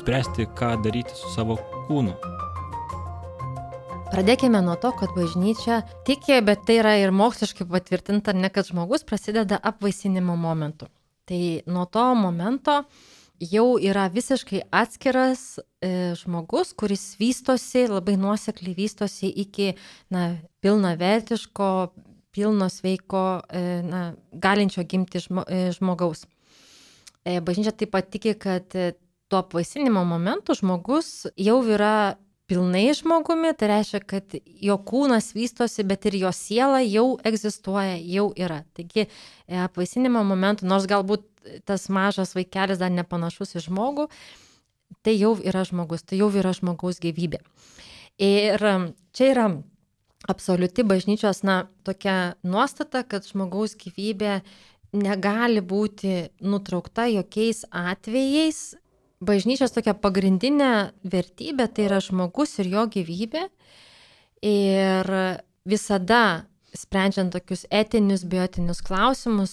spręsti, 0.00 0.48
ką 0.56 0.76
daryti 0.84 1.16
su 1.16 1.32
savo 1.34 1.58
kūnu. 1.88 2.14
Pradėkime 4.10 4.58
nuo 4.66 4.74
to, 4.74 4.90
kad 4.98 5.12
bažnyčia 5.14 5.84
tiki, 6.02 6.40
bet 6.42 6.64
tai 6.66 6.80
yra 6.80 6.96
ir 6.98 7.12
moksliškai 7.14 7.62
patvirtinta, 7.70 8.32
ne 8.34 8.48
kad 8.50 8.66
žmogus 8.66 9.04
prasideda 9.06 9.60
apvaisinimo 9.62 10.34
momentu. 10.34 10.88
Tai 11.30 11.42
nuo 11.70 11.84
to 11.86 12.02
momento 12.18 12.80
jau 13.38 13.66
yra 13.78 14.08
visiškai 14.10 14.64
atskiras 14.74 15.44
e, 15.62 15.90
žmogus, 16.18 16.72
kuris 16.74 17.04
vystosi, 17.20 17.84
labai 17.86 18.16
nuosekliai 18.18 18.74
vystosi 18.74 19.30
iki 19.44 19.68
na, 20.10 20.24
pilnavertiško, 20.58 21.68
pilno 22.34 22.66
sveiko, 22.66 23.22
e, 23.46 23.62
na, 23.86 24.00
galinčio 24.32 24.82
gimti 24.90 25.22
žmo, 25.22 25.44
e, 25.46 25.68
žmogaus. 25.78 26.24
E, 27.22 27.38
bažnyčia 27.38 27.76
taip 27.78 27.94
pat 27.94 28.10
tiki, 28.10 28.34
kad 28.34 28.74
tuo 28.74 29.38
apvaisinimo 29.38 30.02
momentu 30.02 30.58
žmogus 30.58 31.28
jau 31.38 31.60
yra 31.62 32.18
pilnai 32.50 32.88
žmogumi, 32.98 33.52
tai 33.54 33.70
reiškia, 33.70 34.00
kad 34.10 34.34
jo 34.66 34.76
kūnas 34.86 35.30
vystosi, 35.36 35.84
bet 35.86 36.08
ir 36.10 36.18
jo 36.24 36.32
siela 36.34 36.80
jau 36.82 37.14
egzistuoja, 37.26 37.94
jau 38.02 38.30
yra. 38.34 38.64
Taigi 38.74 39.06
apvaisinimo 39.66 40.24
momentu, 40.26 40.66
nors 40.66 40.88
galbūt 40.90 41.28
tas 41.68 41.86
mažas 41.92 42.34
vaikelis 42.34 42.80
dar 42.82 42.90
nepanašus 42.92 43.54
į 43.56 43.64
žmogų, 43.68 44.08
tai 45.06 45.14
jau 45.16 45.36
yra 45.46 45.62
žmogus, 45.68 46.02
tai 46.02 46.18
jau 46.20 46.30
yra 46.34 46.52
žmogaus 46.56 46.98
gyvybė. 47.02 47.40
Ir 48.20 48.66
čia 49.16 49.30
yra 49.30 49.46
absoliuti 50.28 50.84
bažnyčios, 50.84 51.44
na, 51.46 51.62
tokia 51.86 52.34
nuostata, 52.44 53.04
kad 53.06 53.24
žmogaus 53.24 53.78
gyvybė 53.80 54.40
negali 54.92 55.62
būti 55.62 56.26
nutraukta 56.42 57.06
jokiais 57.08 57.62
atvejais, 57.70 58.74
bažnyčios 59.20 59.74
tokia 59.74 59.94
pagrindinė 59.94 60.92
vertybė 61.04 61.68
tai 61.68 61.88
yra 61.88 62.00
žmogus 62.04 62.58
ir 62.62 62.70
jo 62.72 62.86
gyvybė. 62.92 63.46
Ir 64.46 65.10
visada 65.68 66.22
sprendžiant 66.76 67.32
tokius 67.34 67.64
etinius, 67.70 68.22
biotinius 68.28 68.80
klausimus, 68.84 69.52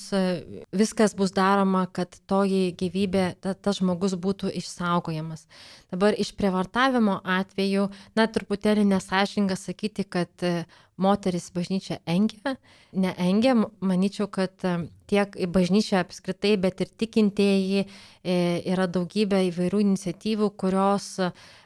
viskas 0.75 1.15
bus 1.17 1.33
daroma, 1.36 1.86
kad 1.93 2.19
toji 2.29 2.74
gyvybė, 2.77 3.25
ta, 3.41 3.53
tas 3.53 3.79
žmogus 3.81 4.15
būtų 4.21 4.51
išsaugojamas. 4.59 5.47
Dabar 5.93 6.17
iš 6.17 6.33
prievartavimo 6.38 7.19
atveju, 7.24 7.88
na, 8.17 8.27
truputėlį 8.27 8.86
nesažinga 8.91 9.57
sakyti, 9.57 10.03
kad 10.03 10.29
e, 10.45 10.67
moteris 11.01 11.47
bažnyčia 11.55 12.00
engia, 12.09 12.57
neengia, 12.91 13.55
manyčiau, 13.79 14.27
kad 14.29 14.67
e, 14.67 14.75
tiek 15.09 15.39
bažnyčia 15.53 16.03
apskritai, 16.03 16.53
bet 16.62 16.83
ir 16.86 16.93
tikintieji 17.01 17.86
e, 17.86 18.38
yra 18.67 18.86
daugybė 18.91 19.45
įvairių 19.50 19.81
iniciatyvų, 19.88 20.51
kurios 20.59 21.15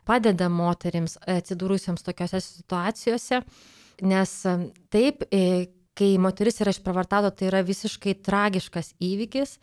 padeda 0.08 0.48
moteriams 0.54 1.18
atsidūrusiems 1.26 2.08
tokiuose 2.08 2.44
situacijose 2.46 3.44
nes 4.02 4.34
taip, 4.94 5.26
e, 5.32 5.72
kai 5.98 6.16
moteris 6.22 6.62
yra 6.64 6.74
išpravartauta, 6.74 7.32
tai 7.36 7.50
yra 7.52 7.64
visiškai 7.66 8.16
tragiškas 8.26 8.94
įvykis, 9.04 9.58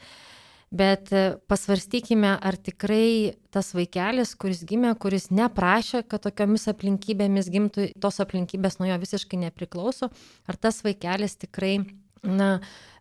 bet 0.71 1.12
e, 1.16 1.25
pasvarstykime, 1.50 2.35
ar 2.37 2.59
tikrai 2.61 3.38
tas 3.54 3.73
vaikelis, 3.76 4.35
kuris 4.38 4.62
gimė, 4.68 4.92
kuris 5.00 5.30
neprašė, 5.35 6.04
kad 6.09 6.26
tokiomis 6.26 6.68
aplinkybėmis 6.71 7.49
gimtų, 7.54 7.88
tos 8.00 8.21
aplinkybės 8.25 8.78
nuo 8.80 8.90
jo 8.90 9.00
visiškai 9.02 9.40
nepriklauso, 9.47 10.12
ar 10.47 10.61
tas 10.61 10.83
vaikelis 10.87 11.38
tikrai, 11.40 11.80
na, 12.23 12.59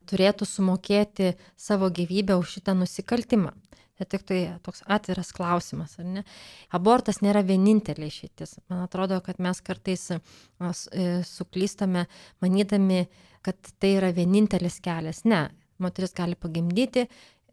turėtų 0.07 0.47
sumokėti 0.47 1.33
savo 1.59 1.89
gyvybę 1.91 2.37
už 2.39 2.57
šitą 2.57 2.77
nusikaltimą. 2.79 3.51
Tai 3.97 4.05
tik 4.05 4.25
tai 4.29 4.39
toks 4.61 4.83
atviras 4.85 5.31
klausimas, 5.33 5.95
ar 5.97 6.05
ne? 6.05 6.21
Abortas 6.77 7.23
nėra 7.25 7.41
vienintelė 7.45 8.11
išeitis. 8.11 8.59
Man 8.69 8.83
atrodo, 8.85 9.17
kad 9.25 9.39
mes 9.41 9.61
kartais 9.65 10.03
e, 10.13 10.19
suklystame, 11.25 12.05
manydami, 12.43 13.07
kad 13.45 13.57
tai 13.81 13.95
yra 13.97 14.11
vienintelis 14.13 14.77
kelias. 14.85 15.23
Ne, 15.25 15.47
moteris 15.81 16.13
gali 16.13 16.37
pagimdyti, 16.37 17.07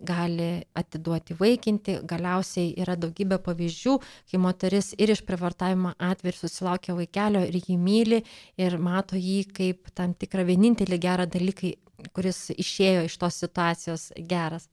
gali 0.05 0.49
atiduoti 0.77 1.37
vaikinti, 1.39 1.97
galiausiai 2.09 2.75
yra 2.83 2.97
daugybė 3.01 3.39
pavyzdžių, 3.45 3.95
kai 4.31 4.41
moteris 4.43 4.93
ir 4.99 5.15
iš 5.15 5.25
privartavimo 5.27 5.95
atveju 6.11 6.43
susilaukia 6.43 6.97
vaikelio 6.99 7.45
ir 7.49 7.57
jį 7.63 7.79
myli 7.81 8.21
ir 8.61 8.79
mato 8.79 9.17
jį 9.17 9.41
kaip 9.55 9.91
tam 9.95 10.13
tikrą 10.19 10.45
vienintelį 10.51 11.01
gerą 11.01 11.29
dalyką, 11.31 11.73
kuris 12.13 12.51
išėjo 12.53 13.09
iš 13.09 13.19
tos 13.23 13.41
situacijos 13.47 14.11
geras. 14.29 14.69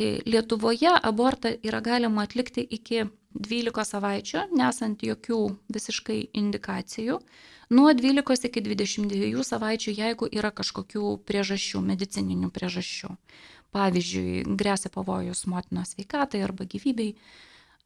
Lietuvoje 0.00 0.90
abortą 1.02 1.52
yra 1.62 1.80
galima 1.80 2.22
atlikti 2.24 2.64
iki 2.64 3.04
12 3.34 3.84
savaičių, 3.84 4.46
nesant 4.56 5.02
jokių 5.04 5.38
visiškai 5.72 6.18
indikacijų, 6.36 7.18
nuo 7.70 7.92
12 7.92 8.48
iki 8.48 8.62
22 8.64 9.44
savaičių, 9.44 9.94
jeigu 9.96 10.28
yra 10.32 10.50
kažkokių 10.50 11.18
priežasčių, 11.28 11.84
medicininių 11.92 12.50
priežasčių. 12.52 13.12
Pavyzdžiui, 13.72 14.42
grėsia 14.60 14.90
pavojus 14.92 15.46
motinos 15.48 15.94
sveikatai 15.94 16.42
arba 16.44 16.66
gyvybei 16.68 17.14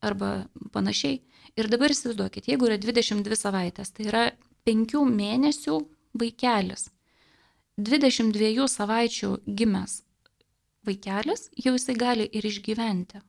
arba 0.02 0.46
panašiai. 0.74 1.20
Ir 1.58 1.70
dabar 1.70 1.94
įsivaizduokit, 1.94 2.50
jeigu 2.50 2.66
yra 2.66 2.78
22 2.78 3.38
savaitės, 3.38 3.94
tai 3.94 4.08
yra 4.10 4.24
5 4.66 5.04
mėnesių 5.10 5.78
vaikelis. 6.18 6.90
22 7.76 8.66
savaičių 8.72 9.36
gimęs 9.46 10.05
vaikelis, 10.86 11.48
jau 11.64 11.74
jisai 11.76 11.96
gali 11.98 12.26
ir 12.32 12.46
išgyventi. 12.46 13.22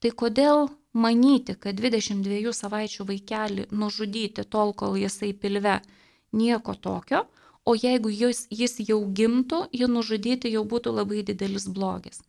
Tai 0.00 0.10
kodėl 0.20 0.68
manyti, 0.92 1.56
kad 1.58 1.78
22 1.80 2.52
savaičių 2.54 3.06
vaikelį 3.10 3.68
nužudyti 3.72 4.44
tol, 4.44 4.72
kol 4.72 4.98
jisai 5.00 5.32
pilve, 5.32 5.78
nieko 6.32 6.74
tokio, 6.74 7.24
o 7.64 7.74
jeigu 7.74 8.10
jis, 8.12 8.44
jis 8.50 8.78
jau 8.88 9.00
gimtų, 9.20 9.64
jį 9.72 9.88
nužudyti 9.90 10.52
jau 10.52 10.64
būtų 10.68 10.96
labai 10.98 11.22
didelis 11.26 11.68
blogis. 11.68 12.20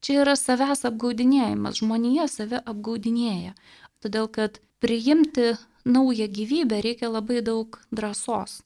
Čia 0.00 0.22
yra 0.22 0.34
savęs 0.36 0.86
apgaudinėjimas, 0.88 1.82
žmonija 1.82 2.26
save 2.28 2.62
apgaudinėja, 2.64 3.52
todėl 4.00 4.30
kad 4.32 4.58
priimti 4.80 5.52
naują 5.84 6.26
gyvybę 6.28 6.80
reikia 6.80 7.12
labai 7.12 7.44
daug 7.44 7.76
drąsos 7.92 8.60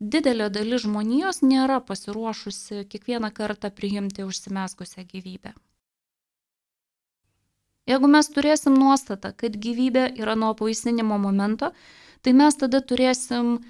didelė 0.00 0.50
dalis 0.52 0.84
žmonijos 0.84 1.42
nėra 1.42 1.80
pasiruošusi 1.80 2.84
kiekvieną 2.90 3.30
kartą 3.32 3.70
priimti 3.70 4.24
užsimesgusią 4.24 5.06
gyvybę. 5.12 5.54
Jeigu 7.86 8.08
mes 8.10 8.28
turėsim 8.34 8.74
nuostatą, 8.74 9.30
kad 9.32 9.56
gyvybė 9.62 10.08
yra 10.18 10.34
nuo 10.34 10.54
pavaisinimo 10.58 11.18
momento, 11.22 11.70
tai 12.22 12.32
mes 12.34 12.56
tada 12.58 12.80
turėsim 12.82 13.60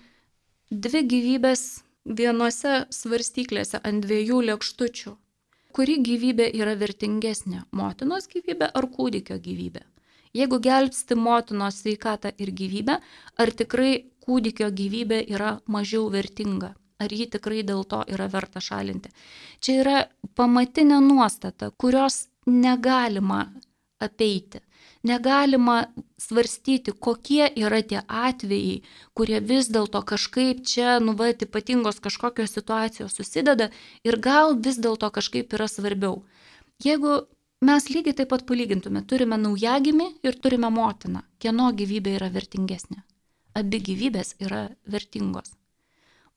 dvi 0.71 1.03
gyvybės 1.05 1.65
vienose 2.07 2.87
svarstyklėse 2.91 3.83
ant 3.85 4.07
dviejų 4.07 4.41
lėkštučių. 4.51 5.13
Kuri 5.77 5.99
gyvybė 6.01 6.49
yra 6.57 6.73
vertingesnė- 6.81 7.67
motinos 7.81 8.27
gyvybė 8.33 8.71
ar 8.73 8.89
kūdikio 8.97 9.37
gyvybė? 9.37 9.85
Jeigu 10.37 10.59
gelbsti 10.61 11.17
motinos 11.17 11.81
sveikatą 11.81 12.35
ir 12.43 12.53
gyvybę, 12.53 12.99
ar 13.41 13.53
tikrai 13.57 13.93
kūdikio 14.27 14.69
gyvybė 14.75 15.23
yra 15.33 15.57
mažiau 15.71 16.11
vertinga. 16.13 16.75
Ar 17.01 17.13
jį 17.13 17.29
tikrai 17.35 17.61
dėl 17.69 17.85
to 17.85 18.01
yra 18.09 18.27
verta 18.33 18.61
šalinti. 18.65 19.11
Čia 19.61 19.73
yra 19.83 19.97
pamatinė 20.37 21.03
nuostata, 21.05 21.69
kurios 21.77 22.27
negalima 22.49 23.45
apeiti. 24.01 24.63
Negalima 25.07 25.85
svarstyti, 26.19 26.93
kokie 26.93 27.47
yra 27.63 27.83
tie 27.83 28.01
atvejai, 28.09 28.81
kurie 29.15 29.39
vis 29.45 29.69
dėlto 29.71 30.01
kažkaip 30.09 30.65
čia, 30.67 30.97
nu, 31.05 31.15
va, 31.19 31.29
ypatingos 31.31 32.01
kažkokios 32.03 32.57
situacijos 32.57 33.15
susideda 33.15 33.69
ir 34.05 34.19
gal 34.19 34.57
vis 34.57 34.81
dėlto 34.83 35.13
kažkaip 35.15 35.53
yra 35.55 35.69
svarbiau. 35.71 36.25
Jeigu 36.83 37.23
mes 37.65 37.91
lygiai 37.91 38.17
taip 38.21 38.31
pat 38.35 38.47
palygintume, 38.47 39.03
turime 39.09 39.39
naujagimį 39.41 40.09
ir 40.27 40.41
turime 40.41 40.71
motiną, 40.71 41.23
kieno 41.39 41.73
gyvybė 41.73 42.19
yra 42.21 42.33
vertingesnė 42.33 43.03
abi 43.57 43.81
gyvybės 43.81 44.35
yra 44.43 44.67
vertingos. 44.93 45.55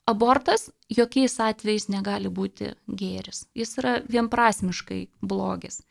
Abortas 0.09 0.69
jokiais 0.89 1.35
atvejais 1.43 1.89
negali 1.91 2.31
būti 2.33 2.71
gėris. 3.01 3.43
Jis 3.53 3.75
yra 3.81 3.99
vienprasmiškai 4.09 5.01
blogis. 5.21 5.83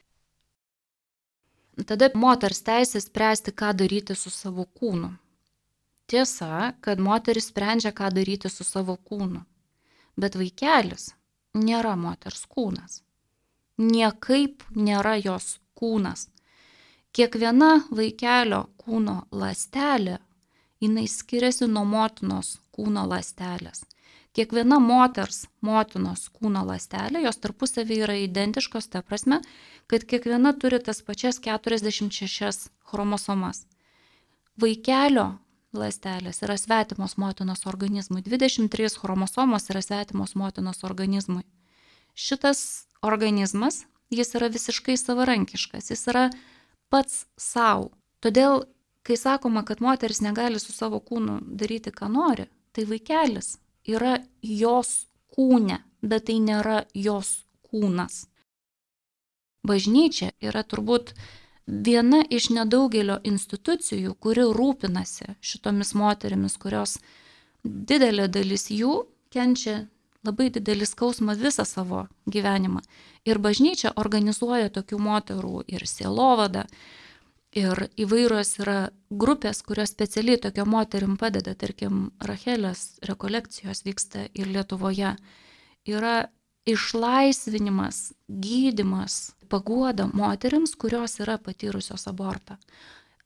Tada 1.87 2.09
moters 2.19 2.65
teisė 2.67 3.03
spręsti, 3.05 3.55
ką 3.55 3.71
daryti 3.79 4.17
su 4.19 4.33
savo 4.35 4.65
kūnu. 4.81 5.13
Tiesa, 6.11 6.73
kad 6.83 6.99
moteris 6.99 7.53
sprendžia, 7.53 7.93
ką 7.95 8.09
daryti 8.17 8.51
su 8.51 8.67
savo 8.67 8.97
kūnu. 8.97 9.45
Bet 10.19 10.35
vaikelis 10.41 11.13
nėra 11.55 11.95
moters 11.95 12.43
kūnas. 12.51 13.05
Niekaip 13.79 14.65
nėra 14.75 15.17
jos 15.23 15.59
kūnas. 15.79 16.27
Kiekviena 17.15 17.85
vaikelio 17.95 18.65
kūno 18.83 19.23
lastelė 19.31 20.19
jinai 20.83 21.07
skiriasi 21.11 21.69
nuo 21.71 21.85
motinos 21.87 22.59
kūno 22.75 23.07
lastelės. 23.09 23.85
Kiekviena 24.37 24.79
moters 24.79 25.47
motinos 25.65 26.29
kūno 26.31 26.63
lastelė, 26.67 27.25
jos 27.25 27.41
tarpusavį 27.43 28.01
yra 28.05 28.17
identiškos, 28.23 28.91
ta 28.93 29.03
prasme, 29.03 29.41
kad 29.91 30.05
kiekviena 30.07 30.53
turi 30.55 30.79
tas 30.85 31.01
pačias 31.03 31.41
46 31.43 32.69
chromosomas. 32.91 33.65
Vaikelio 34.61 35.39
lastelės 35.75 36.43
yra 36.43 36.59
svetimos 36.59 37.17
motinos 37.19 37.67
organizmui, 37.67 38.23
23 38.27 38.99
chromosomos 39.01 39.71
yra 39.73 39.83
svetimos 39.83 40.35
motinos 40.39 40.85
organizmui. 40.87 41.43
Šitas 42.15 42.88
organizmas, 43.03 43.85
jis 44.11 44.35
yra 44.35 44.49
visiškai 44.53 44.97
savarankiškas, 44.97 45.91
jis 45.93 46.07
yra 46.11 46.29
pats 46.89 47.27
savo. 47.37 47.93
Todėl 48.25 48.65
Kai 49.09 49.17
sakoma, 49.17 49.65
kad 49.65 49.81
moteris 49.81 50.21
negali 50.21 50.59
su 50.61 50.73
savo 50.73 50.99
kūnu 51.01 51.39
daryti, 51.41 51.89
ką 51.89 52.11
nori, 52.13 52.45
tai 52.77 52.83
vaikelis 52.85 53.55
yra 53.89 54.19
jos 54.45 54.91
kūne, 55.33 55.79
bet 56.03 56.27
tai 56.29 56.37
nėra 56.45 56.83
jos 56.93 57.31
kūnas. 57.71 58.27
Bažnyčia 59.65 60.29
yra 60.45 60.61
turbūt 60.61 61.15
viena 61.65 62.21
iš 62.29 62.51
nedaugelio 62.53 63.17
institucijų, 63.31 64.13
kuri 64.21 64.45
rūpinasi 64.61 65.39
šitomis 65.41 65.95
moterimis, 65.97 66.59
kurios 66.61 66.99
didelė 67.65 68.29
dalis 68.29 68.69
jų 68.69 69.07
kenčia 69.33 69.87
labai 70.27 70.49
didelį 70.55 70.87
skausmą 70.89 71.37
visą 71.39 71.65
savo 71.69 72.07
gyvenimą. 72.27 72.83
Ir 73.29 73.39
bažnyčia 73.39 73.93
organizuoja 73.97 74.71
tokių 74.75 74.99
moterų 74.99 75.63
ir 75.69 75.87
sielovadą, 75.87 76.65
Ir 77.57 77.87
įvairios 77.97 78.59
yra 78.61 78.91
grupės, 79.09 79.63
kurios 79.65 79.95
specialiai 79.95 80.37
tokio 80.37 80.67
moterim 80.69 81.17
padeda, 81.17 81.55
tarkim, 81.57 82.11
Rachelės 82.21 82.99
rekolekcijos 83.09 83.87
vyksta 83.87 84.27
ir 84.37 84.51
Lietuvoje. 84.53 85.15
Yra 85.89 86.29
išlaisvinimas, 86.69 88.13
gydimas, 88.29 89.33
paguoda 89.49 90.11
moteriams, 90.13 90.77
kurios 90.77 91.17
yra 91.25 91.39
patyrusios 91.41 92.05
abortą. 92.11 92.59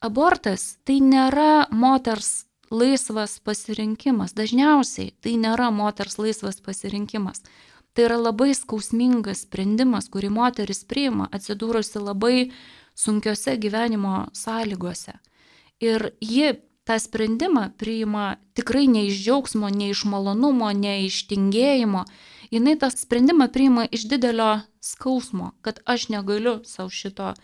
Abortas 0.02 0.76
tai 0.86 1.00
nėra 1.02 1.66
moters 1.74 2.46
laisvas 2.72 3.36
pasirinkimas. 3.44 4.32
Dažniausiai 4.32 5.12
tai 5.20 5.36
nėra 5.40 5.68
moters 5.74 6.18
laisvas 6.18 6.60
pasirinkimas. 6.64 7.44
Tai 7.92 8.06
yra 8.08 8.16
labai 8.16 8.54
skausmingas 8.56 9.44
sprendimas, 9.44 10.08
kurį 10.08 10.32
moteris 10.32 10.80
priima 10.88 11.28
atsidūrusi 11.36 12.00
labai 12.00 12.50
sunkiose 12.96 13.58
gyvenimo 13.60 14.28
sąlygose. 14.32 15.18
Ir 15.84 16.12
ji 16.20 16.54
tą 16.88 16.96
sprendimą 16.98 17.68
priima 17.78 18.36
tikrai 18.56 18.88
ne 18.88 19.06
iš 19.06 19.20
džiaugsmo, 19.24 19.68
ne 19.68 19.90
iš 19.92 20.04
malonumo, 20.08 20.70
ne 20.72 21.02
iš 21.06 21.26
tingėjimo. 21.30 22.06
Jis 22.52 22.80
tą 22.80 22.90
sprendimą 22.92 23.48
priima 23.52 23.86
iš 23.90 24.08
didelio 24.08 24.62
skausmo, 24.80 25.52
kad 25.60 25.80
aš 25.84 26.08
negaliu 26.08 26.60
savo 26.64 26.90
šito 26.90 27.34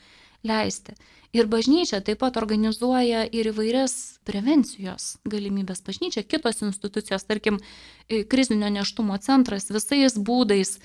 leisti. 0.44 0.96
Ir 1.36 1.46
bažnyčia 1.46 2.00
taip 2.00 2.22
pat 2.22 2.38
organizuoja 2.40 3.26
ir 3.28 3.50
įvairias 3.50 4.20
prevencijos 4.24 5.18
galimybės. 5.28 5.82
Bažnyčia, 5.84 6.24
kitos 6.24 6.62
institucijos, 6.64 7.26
tarkim, 7.28 7.60
krizinio 8.08 8.70
neštumo 8.72 9.18
centras 9.20 9.68
visais 9.68 10.16
būdais 10.16 10.78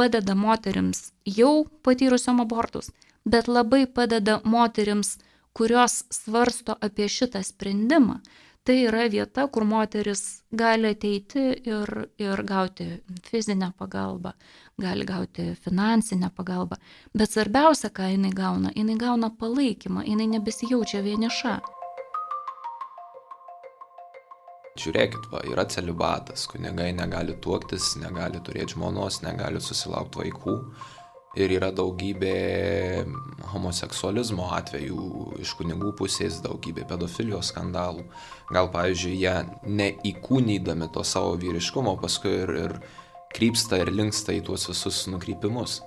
padeda 0.00 0.34
moteriams 0.34 1.10
jau 1.28 1.66
patyrusiom 1.84 2.40
abortus, 2.40 2.88
bet 3.28 3.48
labai 3.48 3.84
padeda 3.84 4.40
moteriams 4.44 5.18
kurios 5.52 6.04
svarsto 6.10 6.76
apie 6.80 7.08
šitą 7.08 7.42
sprendimą, 7.42 8.20
tai 8.64 8.76
yra 8.86 9.06
vieta, 9.10 9.46
kur 9.48 9.64
moteris 9.64 10.42
gali 10.52 10.92
ateiti 10.94 11.42
ir, 11.66 11.90
ir 12.20 12.42
gauti 12.46 12.86
fizinę 13.30 13.72
pagalbą, 13.78 14.34
gali 14.80 15.04
gauti 15.08 15.50
finansinę 15.64 16.30
pagalbą. 16.36 16.78
Bet 17.14 17.32
svarbiausia, 17.32 17.90
ką 17.94 18.10
jinai 18.14 18.32
gauna, 18.36 18.72
jinai 18.76 18.96
gauna 19.00 19.30
palaikymą, 19.30 20.04
jinai 20.08 20.28
nebesijaučia 20.36 21.02
vieniša. 21.06 21.58
Žiūrėkit, 24.80 25.26
va, 25.32 25.42
yra 25.50 25.66
celibatas, 25.68 26.46
kunigai 26.48 26.92
negali 26.96 27.34
tuoktis, 27.44 27.96
negali 28.00 28.40
turėti 28.46 28.76
žmonos, 28.76 29.20
negali 29.26 29.60
susilaukti 29.60 30.22
vaikų 30.22 30.56
ir 31.38 31.52
yra 31.54 31.70
daugybė 31.74 33.04
homoseksualizmo 33.52 34.48
atvejų 34.56 35.04
iš 35.42 35.52
kunigų 35.58 35.92
pusės, 36.00 36.40
daugybė 36.42 36.86
pedofilijos 36.90 37.52
skandalų. 37.52 38.06
Gal, 38.50 38.70
pavyzdžiui, 38.74 39.14
jie 39.20 39.36
neįkūnydami 39.66 40.90
to 40.94 41.04
savo 41.06 41.36
vyriškumo 41.38 41.94
paskui 42.02 42.34
ir, 42.42 42.54
ir 42.64 42.76
krypsta 43.34 43.78
ir 43.80 43.92
linksta 43.94 44.34
į 44.36 44.42
tuos 44.48 44.66
visus 44.70 45.04
nukrypimus. 45.10 45.80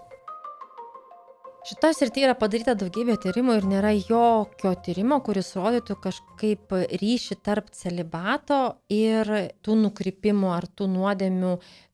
Šitoje 1.63 1.95
srityje 1.95 2.27
yra 2.27 2.35
padaryta 2.35 2.73
daugybė 2.75 3.15
tyrimų 3.23 3.53
ir 3.55 3.65
nėra 3.71 3.93
jokio 3.95 4.73
tyrimo, 4.83 5.21
kuris 5.23 5.53
rodytų 5.55 5.95
kažkaip 6.03 6.75
ryšį 6.99 7.37
tarp 7.39 7.69
celibato 7.71 8.57
ir 8.91 9.31
tų 9.63 9.77
nukrypimų 9.85 10.51
ar 10.51 10.67
tų 10.67 10.89
nuodėmių 10.91 11.53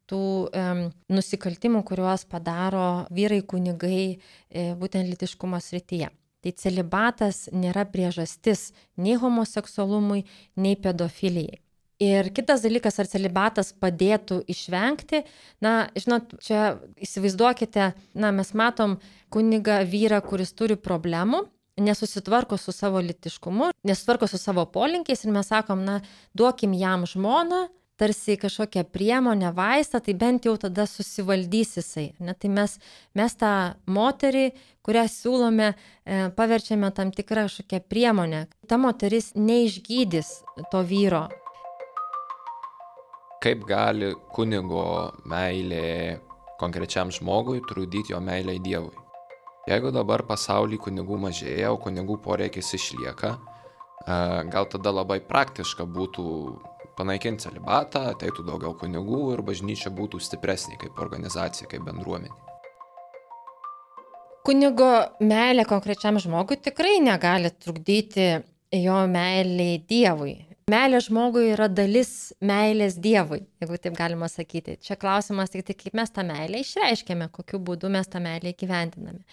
tų 0.10 0.22
um, 0.50 0.82
nusikaltimų, 1.14 1.84
kuriuos 1.86 2.26
padaro 2.30 3.06
vyrai 3.14 3.44
kunigai 3.46 4.02
e, 4.16 4.72
būtent 4.80 5.06
litiškumo 5.06 5.60
srityje. 5.62 6.10
Tai 6.40 6.54
celibatas 6.56 7.46
nėra 7.54 7.84
priežastis 7.92 8.72
nei 8.98 9.18
homoseksualumui, 9.20 10.24
nei 10.58 10.80
pedofilijai. 10.80 11.60
Ir 12.00 12.30
kitas 12.32 12.62
dalykas, 12.64 12.96
ar 13.02 13.10
celibatas 13.12 13.74
padėtų 13.76 14.40
išvengti, 14.48 15.26
na, 15.60 15.90
žinot, 16.00 16.38
čia 16.40 16.78
įsivaizduokite, 17.04 17.90
na, 18.16 18.30
mes 18.32 18.54
matom 18.56 18.96
kunigą 19.34 19.82
vyrą, 19.84 20.22
kuris 20.24 20.56
turi 20.56 20.80
problemų, 20.80 21.44
nesusitvarko 21.80 22.56
su 22.58 22.72
savo 22.72 23.02
litiškumu, 23.04 23.74
nesusitvarko 23.84 24.30
su 24.32 24.40
savo 24.40 24.64
polinkiais 24.72 25.26
ir 25.26 25.36
mes 25.36 25.52
sakom, 25.52 25.84
na, 25.84 26.00
duokim 26.32 26.72
jam 26.78 27.04
žmoną, 27.08 27.66
tarsi 28.00 28.38
kažkokią 28.40 28.86
priemonę, 28.96 29.52
vaistą, 29.52 30.00
tai 30.00 30.16
bent 30.16 30.46
jau 30.48 30.56
tada 30.58 30.86
susivaldys 30.88 31.76
jisai. 31.82 32.14
Ne? 32.24 32.32
Tai 32.32 32.52
mes, 32.56 32.78
mes 33.20 33.36
tą 33.36 33.52
moterį, 33.92 34.46
kurią 34.88 35.04
siūlome, 35.12 35.74
e, 35.74 36.22
paverčiame 36.38 36.94
tam 36.96 37.12
tikrą 37.12 37.50
kažkokią 37.50 37.84
priemonę. 37.92 38.46
Ta 38.72 38.80
moteris 38.80 39.34
neišgydys 39.36 40.32
to 40.72 40.86
vyro. 40.88 41.28
Kaip 43.39 43.62
gali 43.63 44.10
kunigo 44.36 45.13
meilė 45.32 46.19
konkrečiam 46.60 47.08
žmogui 47.08 47.62
trukdyti 47.63 48.12
jo 48.12 48.19
meilę 48.19 48.58
Dievui? 48.60 48.97
Jeigu 49.69 49.93
dabar 49.95 50.25
pasaulyje 50.28 50.82
kunigų 50.84 51.19
mažėja, 51.23 51.69
o 51.71 51.78
kunigų 51.80 52.17
poreikis 52.25 52.73
išlieka, 52.75 53.38
gal 54.52 54.67
tada 54.73 54.91
labai 54.91 55.21
praktiška 55.23 55.88
būtų 55.88 56.25
panaikinti 56.99 57.45
celibatą, 57.45 58.10
ateitų 58.12 58.43
daugiau 58.49 58.73
kunigų 58.75 59.21
ir 59.38 59.45
bažnyčia 59.47 59.93
būtų 59.95 60.19
stipresnė 60.19 60.75
kaip 60.82 60.99
organizacija, 60.99 61.69
kaip 61.71 61.88
bendruomenė. 61.88 62.36
Kunigo 64.43 64.91
meilė 65.23 65.63
konkrečiam 65.69 66.19
žmogui 66.19 66.60
tikrai 66.60 66.97
negali 67.04 67.54
trukdyti 67.56 68.30
jo 68.84 68.99
meiliai 69.08 69.80
Dievui. 69.88 70.49
Meilė 70.69 70.99
žmogui 71.01 71.47
yra 71.49 71.65
dalis 71.71 72.10
meilės 72.45 72.99
Dievui, 73.01 73.39
jeigu 73.62 73.79
taip 73.82 73.95
galima 73.97 74.27
sakyti. 74.29 74.75
Čia 74.86 74.99
klausimas 75.01 75.49
tik 75.49 75.65
tai, 75.65 75.75
kaip 75.79 75.95
mes 75.97 76.13
tą 76.13 76.25
meilę 76.27 76.62
išreiškėme, 76.62 77.29
kokiu 77.34 77.58
būdu 77.65 77.89
mes 77.89 78.10
tą 78.12 78.21
meilę 78.21 78.53
įgyvendiname. 78.53 79.23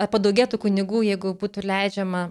Ar 0.00 0.10
padaugėtų 0.12 0.60
kunigų, 0.60 1.04
jeigu 1.08 1.32
būtų 1.40 1.64
leidžiama 1.64 2.28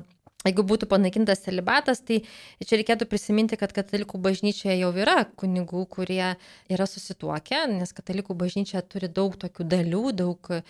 Jeigu 0.48 0.64
būtų 0.64 0.88
panaikintas 0.88 1.42
celibatas, 1.44 2.00
tai 2.00 2.22
čia 2.64 2.78
reikėtų 2.80 3.10
prisiminti, 3.12 3.58
kad 3.60 3.74
katalikų 3.76 4.22
bažnyčioje 4.24 4.78
jau 4.80 4.94
yra 4.96 5.26
kunigų, 5.36 5.82
kurie 5.92 6.30
yra 6.72 6.88
susituokę, 6.88 7.66
nes 7.74 7.92
katalikų 7.98 8.38
bažnyčia 8.40 8.80
turi 8.88 9.10
daug 9.12 9.36
tokių 9.42 9.68
dalių, 9.74 10.04
daug 10.22 10.52
e, 10.56 10.62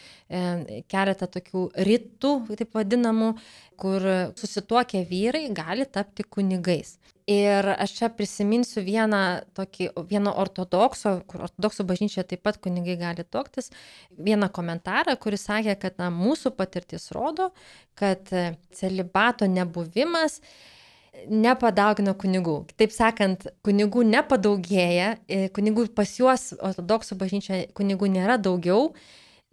keletą 0.90 1.30
tokių 1.38 1.68
rytų, 1.86 2.34
taip 2.64 2.74
vadinamų, 2.80 3.30
kur 3.78 4.10
susituokę 4.42 5.04
vyrai 5.12 5.46
gali 5.54 5.86
tapti 5.86 6.26
kunigais. 6.26 6.96
Ir 7.30 7.68
aš 7.76 7.92
čia 7.94 8.08
prisiminsiu 8.10 8.82
vieną 8.82 9.20
tokį, 9.54 9.92
vieno 10.10 10.32
ortodokso, 10.42 11.20
kur 11.30 11.44
ortodoksų 11.46 11.84
bažnyčioje 11.92 12.24
taip 12.32 12.42
pat 12.48 12.58
kunigai 12.64 12.96
gali 12.98 13.22
toktis, 13.22 13.70
vieną 14.18 14.48
komentarą, 14.50 15.14
kuris 15.22 15.46
sakė, 15.46 15.76
kad 15.78 16.00
na, 16.02 16.08
mūsų 16.10 16.56
patirtis 16.58 17.12
rodo, 17.14 17.52
kad 18.00 18.32
celibato 18.74 19.46
nebuvimas 19.46 20.40
nepadaugino 21.30 22.16
kunigų. 22.18 22.56
Taip 22.80 22.96
sakant, 22.96 23.46
kunigų 23.68 24.08
nepadaugėja, 24.10 25.12
kunigų 25.54 25.86
pas 25.94 26.16
juos 26.18 26.48
ortodoksų 26.58 27.20
bažnyčioje 27.20 27.70
kunigų 27.78 28.10
nėra 28.16 28.40
daugiau, 28.42 28.96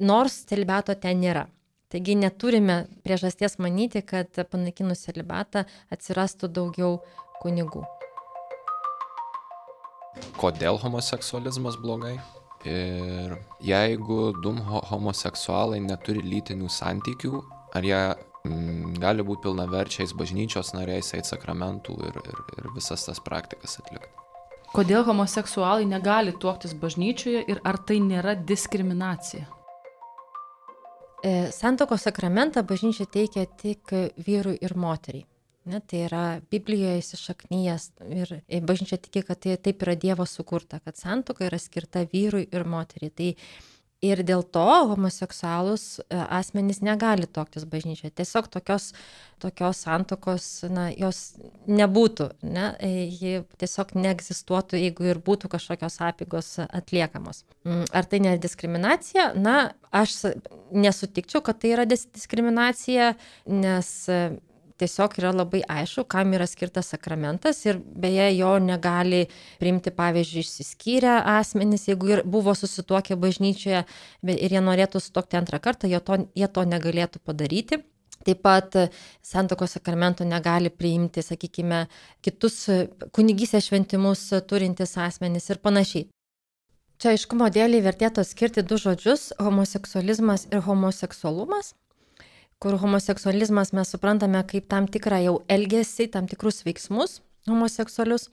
nors 0.00 0.46
celibato 0.48 0.96
ten 0.96 1.20
nėra. 1.20 1.44
Taigi 1.92 2.16
neturime 2.18 2.80
priežasties 3.04 3.60
manyti, 3.62 4.00
kad 4.02 4.32
panaikinus 4.50 5.04
celibatą 5.06 5.66
atsirastų 5.92 6.48
daugiau 6.50 6.96
kunigų. 7.42 7.84
Kodėl 10.40 10.80
homoseksualizmas 10.80 11.78
blogai? 11.80 12.16
Ir 12.66 13.36
jeigu 13.62 14.32
du 14.42 14.52
homoseksualai 14.90 15.78
neturi 15.84 16.24
lytinių 16.24 16.68
santykių, 16.72 17.40
ar 17.76 17.86
jie 17.86 18.00
mm, 18.48 18.96
gali 19.02 19.24
būti 19.26 19.44
pilnaverčiais 19.44 20.14
bažnyčios 20.18 20.72
nariais, 20.74 21.12
eiti 21.14 21.30
sakramentų 21.30 21.98
ir, 22.08 22.18
ir, 22.32 22.40
ir 22.58 22.70
visas 22.74 23.06
tas 23.06 23.20
praktikas 23.22 23.78
atlikti. 23.82 24.10
Kodėl 24.74 25.06
homoseksualai 25.06 25.86
negali 25.88 26.34
tuoktis 26.42 26.74
bažnyčioje 26.76 27.44
ir 27.48 27.62
ar 27.64 27.78
tai 27.86 28.00
nėra 28.02 28.34
diskriminacija? 28.36 29.46
E, 31.22 31.30
Santokos 31.54 32.04
sakramentą 32.04 32.64
bažnyčia 32.66 33.06
teikia 33.06 33.46
tik 33.62 33.94
vyrui 34.26 34.58
ir 34.60 34.76
moteriai. 34.76 35.24
Ne, 35.66 35.80
tai 35.82 36.04
yra 36.06 36.24
Biblijoje 36.52 37.00
įsišaknyjas 37.02 37.88
ir 38.14 38.36
bažnyčia 38.66 39.00
tiki, 39.02 39.24
kad 39.26 39.40
tai 39.42 39.56
taip 39.58 39.80
yra 39.82 39.96
Dievo 39.98 40.26
sukurta, 40.30 40.78
kad 40.84 40.98
santoka 40.98 41.46
yra 41.48 41.58
skirta 41.58 42.04
vyrui 42.12 42.44
ir 42.54 42.66
moteriai. 42.70 43.10
Tai 43.10 43.32
ir 44.04 44.20
dėl 44.26 44.42
to 44.52 44.64
homoseksualus 44.90 45.84
e, 45.98 46.18
asmenys 46.38 46.82
negali 46.84 47.26
toktis 47.26 47.64
bažnyčioje. 47.68 48.12
Tiesiog 48.20 48.48
tokios, 48.52 48.90
tokios 49.42 49.80
santokos, 49.86 50.48
na, 50.70 50.88
jos 50.92 51.36
nebūtų, 51.66 52.28
ne, 52.44 52.68
e, 52.78 53.06
ji 53.08 53.42
tiesiog 53.60 53.94
neegzistuotų, 53.96 54.80
jeigu 54.82 55.08
ir 55.10 55.22
būtų 55.24 55.50
kažkokios 55.56 56.00
apygos 56.04 56.52
atliekamos. 56.66 57.44
Mm, 57.66 57.86
ar 57.96 58.10
tai 58.10 58.22
ne 58.24 58.36
diskriminacija? 58.40 59.30
Na, 59.40 59.56
aš 59.90 60.18
nesutikčiau, 60.76 61.42
kad 61.44 61.62
tai 61.62 61.72
yra 61.76 61.88
diskriminacija, 61.88 63.14
nes 63.48 63.94
tiesiog 64.80 65.16
yra 65.20 65.32
labai 65.34 65.62
aišku, 65.68 66.04
kam 66.10 66.34
yra 66.36 66.46
skirtas 66.48 66.92
sakramentas 66.92 67.62
ir 67.66 67.80
beje 67.80 68.28
jo 68.36 68.52
negali 68.62 69.24
priimti, 69.60 69.92
pavyzdžiui, 69.96 70.44
išsiskyrę 70.44 71.18
asmenys, 71.36 71.88
jeigu 71.90 72.12
ir 72.14 72.24
buvo 72.24 72.54
susituokę 72.56 73.16
bažnyčioje 73.20 73.84
ir 74.36 74.56
jie 74.56 74.64
norėtų 74.64 75.02
sutokti 75.02 75.38
antrą 75.40 75.60
kartą, 75.62 75.90
to, 76.00 76.18
jie 76.36 76.48
to 76.48 76.66
negalėtų 76.68 77.22
padaryti. 77.24 77.82
Taip 78.26 78.40
pat 78.42 78.74
santokos 79.22 79.76
sakramento 79.76 80.24
negali 80.26 80.70
priimti, 80.72 81.22
sakykime, 81.22 81.84
kitus 82.24 82.64
kunigysės 83.14 83.68
šventimus 83.68 84.24
turintis 84.50 84.96
asmenys 84.98 85.46
ir 85.52 85.60
panašiai. 85.62 86.08
Čia 86.96 87.12
aiškumo 87.12 87.50
dėliai 87.52 87.84
vertėtų 87.84 88.24
atskirti 88.24 88.64
du 88.64 88.78
žodžius- 88.80 89.32
homoseksualizmas 89.46 90.48
ir 90.50 90.64
homoseksualumas 90.64 91.74
kur 92.62 92.78
homoseksualizmas 92.80 93.74
mes 93.76 93.90
suprantame 93.92 94.40
kaip 94.48 94.68
tam 94.70 94.88
tikrą 94.88 95.20
jau 95.24 95.38
elgesį, 95.52 96.10
tam 96.14 96.28
tikrus 96.30 96.62
veiksmus 96.66 97.20
homoseksualius, 97.46 98.28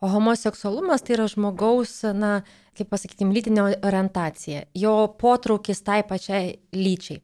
o 0.00 0.08
homoseksualumas 0.08 1.02
tai 1.04 1.16
yra 1.18 1.28
žmogaus, 1.30 2.00
na, 2.16 2.40
kaip 2.78 2.90
pasakykime, 2.92 3.34
lytinė 3.36 3.66
orientacija, 3.86 4.64
jo 4.74 4.94
potraukis 5.20 5.82
tai 5.86 6.00
pačiai 6.08 6.56
lyčiai. 6.74 7.20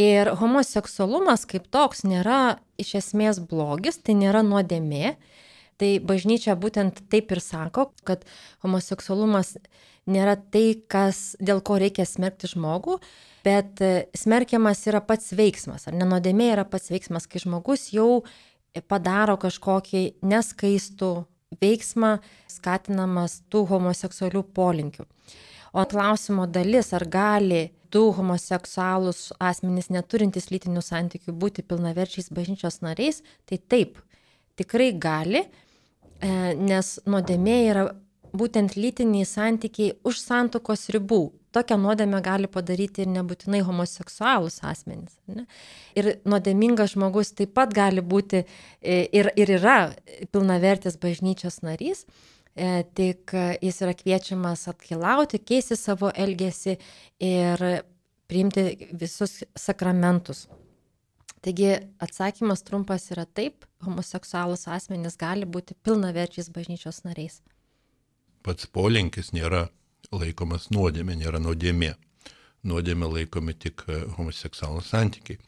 Ir 0.00 0.32
homoseksualumas 0.40 1.44
kaip 1.50 1.66
toks 1.74 2.04
nėra 2.06 2.58
iš 2.80 2.94
esmės 3.00 3.40
blogis, 3.50 3.98
tai 3.98 4.16
nėra 4.18 4.42
nuodėmė. 4.46 5.16
Tai 5.80 5.88
bažnyčia 6.04 6.54
būtent 6.60 6.98
taip 7.08 7.30
ir 7.32 7.40
sako, 7.40 7.86
kad 8.04 8.26
homoseksualumas 8.64 9.54
nėra 10.08 10.36
tai, 10.36 10.80
kas, 10.88 11.34
dėl 11.40 11.60
ko 11.64 11.78
reikia 11.80 12.06
smerkti 12.08 12.50
žmogų, 12.50 12.98
bet 13.44 13.82
e, 13.84 14.06
smerkiamas 14.16 14.84
yra 14.90 15.02
pats 15.04 15.32
veiksmas, 15.36 15.88
ar 15.88 15.96
nenodėmė 15.96 16.52
yra 16.54 16.64
pats 16.68 16.92
veiksmas, 16.92 17.28
kai 17.30 17.42
žmogus 17.42 17.90
jau 17.94 18.22
padaro 18.88 19.36
kažkokį 19.40 20.22
neskaistų 20.22 21.10
veiksmą, 21.60 22.18
skatinamas 22.50 23.40
tų 23.50 23.64
homoseksualių 23.72 24.44
polinkių. 24.54 25.06
O 25.74 25.84
klausimo 25.86 26.46
dalis, 26.50 26.92
ar 26.94 27.06
gali 27.06 27.68
du 27.90 28.10
homoseksualūs 28.14 29.30
asmenys 29.42 29.90
neturintys 29.90 30.50
lytinių 30.50 30.82
santykių 30.82 31.34
būti 31.34 31.64
pilnaverčiais 31.66 32.30
bažnyčios 32.34 32.80
nariais, 32.86 33.22
tai 33.46 33.58
taip, 33.58 33.98
tikrai 34.58 34.90
gali, 34.94 35.42
e, 35.42 36.30
nes 36.58 36.98
nuodėmė 37.06 37.58
yra 37.70 37.84
būtent 38.36 38.76
lytiniai 38.76 39.26
santykiai 39.26 39.94
už 40.06 40.20
santokos 40.22 40.88
ribų. 40.94 41.30
Tokią 41.50 41.80
nuodėmę 41.82 42.20
gali 42.22 42.46
padaryti 42.50 43.02
ir 43.02 43.10
nebūtinai 43.10 43.60
homoseksualūs 43.66 44.60
asmenys. 44.66 45.16
Ne? 45.26 45.46
Ir 45.98 46.12
nuodėmingas 46.22 46.94
žmogus 46.94 47.32
taip 47.34 47.56
pat 47.58 47.74
gali 47.74 48.04
būti 48.06 48.44
e, 48.44 49.00
ir, 49.10 49.32
ir 49.34 49.56
yra 49.56 49.78
pilnavertis 50.30 50.98
bažnyčios 51.02 51.58
narys, 51.66 52.04
e, 52.54 52.84
tik 52.94 53.34
jis 53.34 53.82
yra 53.82 53.96
kviečiamas 53.98 54.68
atkilauti, 54.70 55.42
keisti 55.42 55.78
savo 55.78 56.12
elgesį 56.14 56.78
ir 57.26 57.66
priimti 58.30 58.90
visus 58.94 59.40
sakramentus. 59.58 60.46
Taigi 61.42 61.72
atsakymas 62.04 62.62
trumpas 62.62 63.10
yra 63.10 63.24
taip, 63.26 63.64
homoseksualus 63.82 64.68
asmenys 64.70 65.16
gali 65.18 65.48
būti 65.48 65.74
pilnaverčiais 65.82 66.52
bažnyčios 66.54 67.02
nariais 67.08 67.40
pats 68.46 68.66
polinkis 68.66 69.32
nėra 69.36 69.68
laikomas 70.12 70.70
nuodėmė, 70.74 71.16
nėra 71.20 71.40
nuodėmė. 71.42 71.94
Nuodėmė 72.66 73.08
laikomi 73.14 73.54
tik 73.56 73.86
e, 73.88 74.02
homoseksualūs 74.18 74.90
santykiai. 74.92 75.38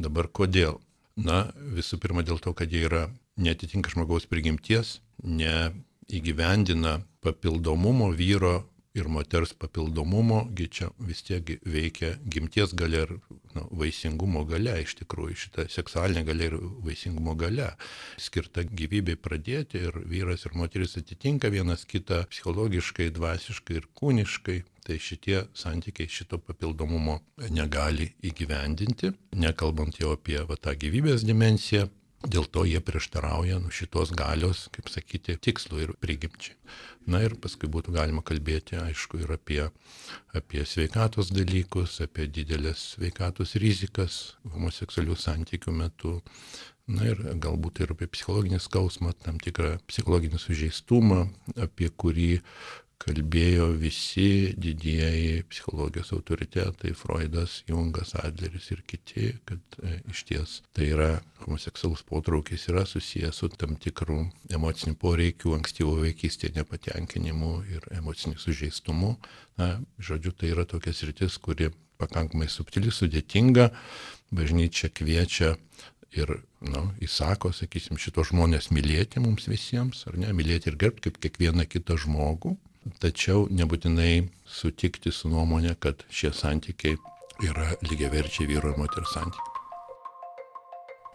Dabar 0.00 0.30
kodėl? 0.32 0.80
Na, 1.14 1.44
visų 1.76 2.00
pirma 2.02 2.24
dėl 2.26 2.40
to, 2.42 2.54
kad 2.56 2.72
jie 2.72 2.86
yra 2.88 3.04
netitinka 3.38 3.92
žmogaus 3.92 4.26
prigimties, 4.26 4.98
neįgyvendina 5.22 6.96
papildomumo 7.22 8.08
vyro 8.16 8.64
ir 8.94 9.08
moters 9.10 9.54
papildomumo, 9.58 10.44
čia 10.70 10.90
vis 10.98 11.22
tiek 11.26 11.56
veikia 11.66 12.14
gimties 12.24 12.74
galia 12.74 13.06
ir 13.06 13.14
nu, 13.56 13.64
vaisingumo 13.80 14.44
galia, 14.48 14.76
iš 14.82 14.96
tikrųjų 15.00 15.38
šita 15.44 15.66
seksualinė 15.72 16.24
galia 16.28 16.50
ir 16.50 16.58
vaisingumo 16.84 17.36
galia, 17.38 17.70
skirta 18.20 18.64
gyvybei 18.66 19.16
pradėti 19.20 19.82
ir 19.88 19.98
vyras 20.10 20.46
ir 20.46 20.56
moteris 20.58 20.96
atitinka 21.00 21.50
vienas 21.54 21.86
kitą 21.88 22.24
psichologiškai, 22.30 23.10
dvasiškai 23.14 23.80
ir 23.80 23.90
kūniškai. 23.98 24.62
Tai 24.84 24.98
šitie 25.00 25.38
santykiai 25.56 26.10
šito 26.12 26.36
papildomumo 26.44 27.14
negali 27.48 28.10
įgyvendinti, 28.20 29.14
nekalbant 29.40 29.96
jau 29.96 30.10
apie 30.12 30.36
va, 30.44 30.58
tą 30.60 30.74
gyvybės 30.76 31.24
dimensiją, 31.24 31.86
Dėl 32.24 32.46
to 32.48 32.62
jie 32.64 32.80
prieštarauja 32.80 33.58
nu, 33.60 33.70
šitos 33.74 34.12
galios, 34.16 34.64
kaip 34.72 34.88
sakyti, 34.88 35.36
tikslu 35.36 35.82
ir 35.82 35.92
prigimčiai. 36.00 36.56
Na 37.10 37.20
ir 37.20 37.34
paskui 37.36 37.68
būtų 37.68 37.92
galima 37.92 38.22
kalbėti, 38.24 38.78
aišku, 38.80 39.20
ir 39.20 39.34
apie, 39.36 39.60
apie 40.32 40.64
sveikatos 40.64 41.28
dalykus, 41.36 41.98
apie 42.04 42.24
didelės 42.32 42.94
sveikatos 42.94 43.56
rizikas 43.60 44.38
homoseksualių 44.54 45.18
santykių 45.20 45.74
metu. 45.76 46.14
Na 46.88 47.04
ir 47.08 47.20
galbūt 47.40 47.80
ir 47.80 47.92
apie 47.94 48.08
psichologinį 48.12 48.60
skausmą, 48.60 49.14
tam 49.24 49.36
tikrą 49.40 49.78
psichologinį 49.88 50.40
sužeistumą, 50.40 51.26
apie 51.60 51.88
kurį 51.88 52.42
kalbėjo 53.02 53.68
visi 53.78 54.54
didieji 54.60 55.42
psichologijos 55.50 56.12
autoritetai- 56.16 56.94
Freudas, 57.00 57.62
Jungas, 57.68 58.14
Adleris 58.14 58.70
ir 58.70 58.82
kiti, 58.86 59.34
kad 59.44 59.60
e, 59.82 60.00
iš 60.10 60.24
ties 60.28 60.62
tai 60.72 60.90
yra 60.94 61.10
homoseksualus 61.44 62.04
potraukis 62.08 62.68
yra 62.72 62.84
susijęs 62.88 63.40
su 63.42 63.48
tam 63.48 63.76
tikrų 63.76 64.18
emocinių 64.56 64.96
poreikių, 64.96 65.54
ankstyvo 65.58 65.98
vaikystėje 66.00 66.54
nepatenkinimu 66.56 67.52
ir 67.74 67.88
emociniu 67.98 68.38
sužeistumu. 68.38 69.16
Na, 69.58 69.80
žodžiu, 69.98 70.32
tai 70.32 70.54
yra 70.54 70.64
tokia 70.64 70.92
sritis, 70.92 71.38
kuri 71.38 71.70
pakankamai 71.98 72.48
subtili, 72.50 72.90
sudėtinga, 72.90 73.70
bažnyčia 74.34 74.90
kviečia 74.90 75.54
ir, 76.14 76.30
nu, 76.64 76.84
įsako, 77.04 77.52
sakysim, 77.54 77.98
šitos 78.00 78.30
žmonės 78.32 78.70
mylėti 78.74 79.22
mums 79.22 79.48
visiems, 79.50 80.04
ar 80.08 80.18
ne, 80.20 80.30
mylėti 80.36 80.70
ir 80.70 80.78
gerbti 80.80 81.10
kaip 81.10 81.20
kiekvieną 81.26 81.66
kitą 81.70 81.98
žmogų, 82.00 82.54
tačiau 83.00 83.46
nebūtinai 83.50 84.28
sutikti 84.44 85.12
su 85.12 85.30
nuomonė, 85.32 85.74
kad 85.80 86.04
šie 86.12 86.32
santykiai 86.36 86.96
yra 87.44 87.74
lygiaverčiai 87.84 88.48
vyro 88.50 88.72
ir 88.72 88.80
moters 88.80 89.14
santykiai. 89.16 89.52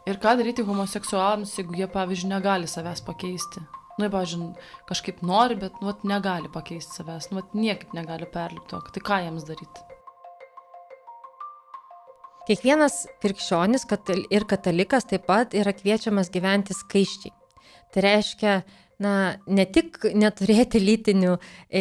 Ir 0.10 0.18
ką 0.18 0.34
daryti 0.40 0.66
homoseksualams, 0.66 1.52
jeigu 1.60 1.76
jie, 1.78 1.86
pavyzdžiui, 1.92 2.32
negali 2.32 2.70
savęs 2.72 3.04
pakeisti? 3.06 3.62
Nu, 4.00 4.08
pavyzdžiui, 4.10 4.48
kažkaip 4.90 5.20
nori, 5.28 5.58
bet 5.60 5.76
nu, 5.84 5.94
negali 6.08 6.50
pakeisti 6.52 7.02
savęs, 7.02 7.30
nu, 7.36 7.44
niekaip 7.54 7.94
negali 7.94 8.26
perlipti 8.34 8.72
to. 8.72 8.80
Tai 8.96 9.04
ką 9.12 9.20
jiems 9.26 9.46
daryti? 9.46 9.86
Kiekvienas 12.50 13.04
krikščionis 13.22 13.86
ir 14.34 14.48
katalikas 14.50 15.06
taip 15.06 15.28
pat 15.28 15.54
yra 15.54 15.76
kviečiamas 15.76 16.32
gyventi 16.34 16.74
skaiščiai. 16.74 17.36
Tai 17.94 18.02
reiškia, 18.06 18.54
na, 19.00 19.14
ne 19.48 19.66
tik 19.66 20.02
neturėti 20.14 20.82
lytinių, 20.84 21.36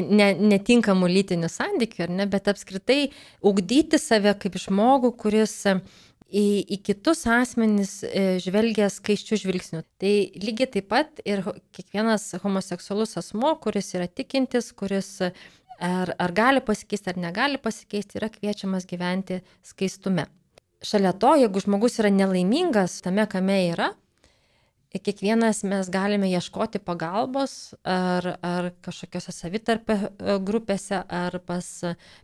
ne, 0.08 0.28
netinkamų 0.54 1.10
lytinių 1.12 1.50
santykių, 1.50 2.08
ne, 2.14 2.28
bet 2.30 2.50
apskritai 2.50 3.08
ugdyti 3.42 4.00
save 4.00 4.34
kaip 4.38 4.58
žmogų, 4.62 5.12
kuris 5.18 5.56
į, 5.66 6.46
į 6.62 6.80
kitus 6.86 7.24
asmenys 7.32 7.98
e, 8.06 8.38
žvelgia 8.44 8.88
skaiščių 8.92 9.40
žvilgsnių. 9.42 9.84
Tai 10.00 10.14
lygiai 10.44 10.70
taip 10.78 10.90
pat 10.92 11.22
ir 11.26 11.44
kiekvienas 11.76 12.30
homoseksualus 12.42 13.18
asmo, 13.20 13.54
kuris 13.62 13.94
yra 13.98 14.08
tikintis, 14.08 14.70
kuris 14.76 15.16
ar, 15.24 16.14
ar 16.14 16.34
gali 16.36 16.62
pasikeisti, 16.64 17.14
ar 17.14 17.22
negali 17.22 17.60
pasikeisti, 17.62 18.18
yra 18.20 18.30
kviečiamas 18.32 18.86
gyventi 18.88 19.40
skaistume. 19.66 20.28
Šalia 20.84 21.10
to, 21.18 21.32
jeigu 21.40 21.62
žmogus 21.64 21.98
yra 21.98 22.10
nelaimingas 22.14 23.00
tame, 23.02 23.24
kame 23.30 23.58
yra, 23.72 23.90
kiekvienas 24.96 25.62
mes 25.68 25.88
galime 25.92 26.30
ieškoti 26.32 26.80
pagalbos 26.80 27.74
ar, 27.84 28.24
ar 28.42 28.70
kažkokiose 28.84 29.32
savitarpio 29.36 29.96
e, 29.98 30.36
grupėse, 30.40 31.02
ar 31.04 31.36
pas 31.44 31.66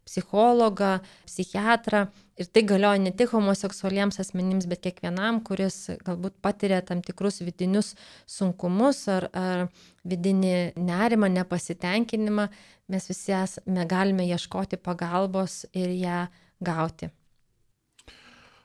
psichologą, 0.06 0.98
psichiatrą. 1.28 2.06
Ir 2.40 2.48
tai 2.50 2.64
galioja 2.66 2.98
ne 2.98 3.12
tik 3.14 3.30
homoseksualiems 3.30 4.18
asmenims, 4.22 4.66
bet 4.66 4.82
kiekvienam, 4.86 5.42
kuris 5.46 5.92
galbūt 6.06 6.40
patiria 6.42 6.80
tam 6.82 7.02
tikrus 7.04 7.42
vidinius 7.44 7.92
sunkumus 8.26 9.04
ar, 9.12 9.28
ar 9.30 9.66
vidinį 10.08 10.72
nerimą, 10.80 11.30
nepasitenkinimą, 11.36 12.48
mes 12.90 13.10
visi 13.12 13.36
esame, 13.36 13.84
galime 13.86 14.26
ieškoti 14.26 14.80
pagalbos 14.80 15.62
ir 15.76 15.94
ją 16.00 16.24
gauti. 16.64 17.12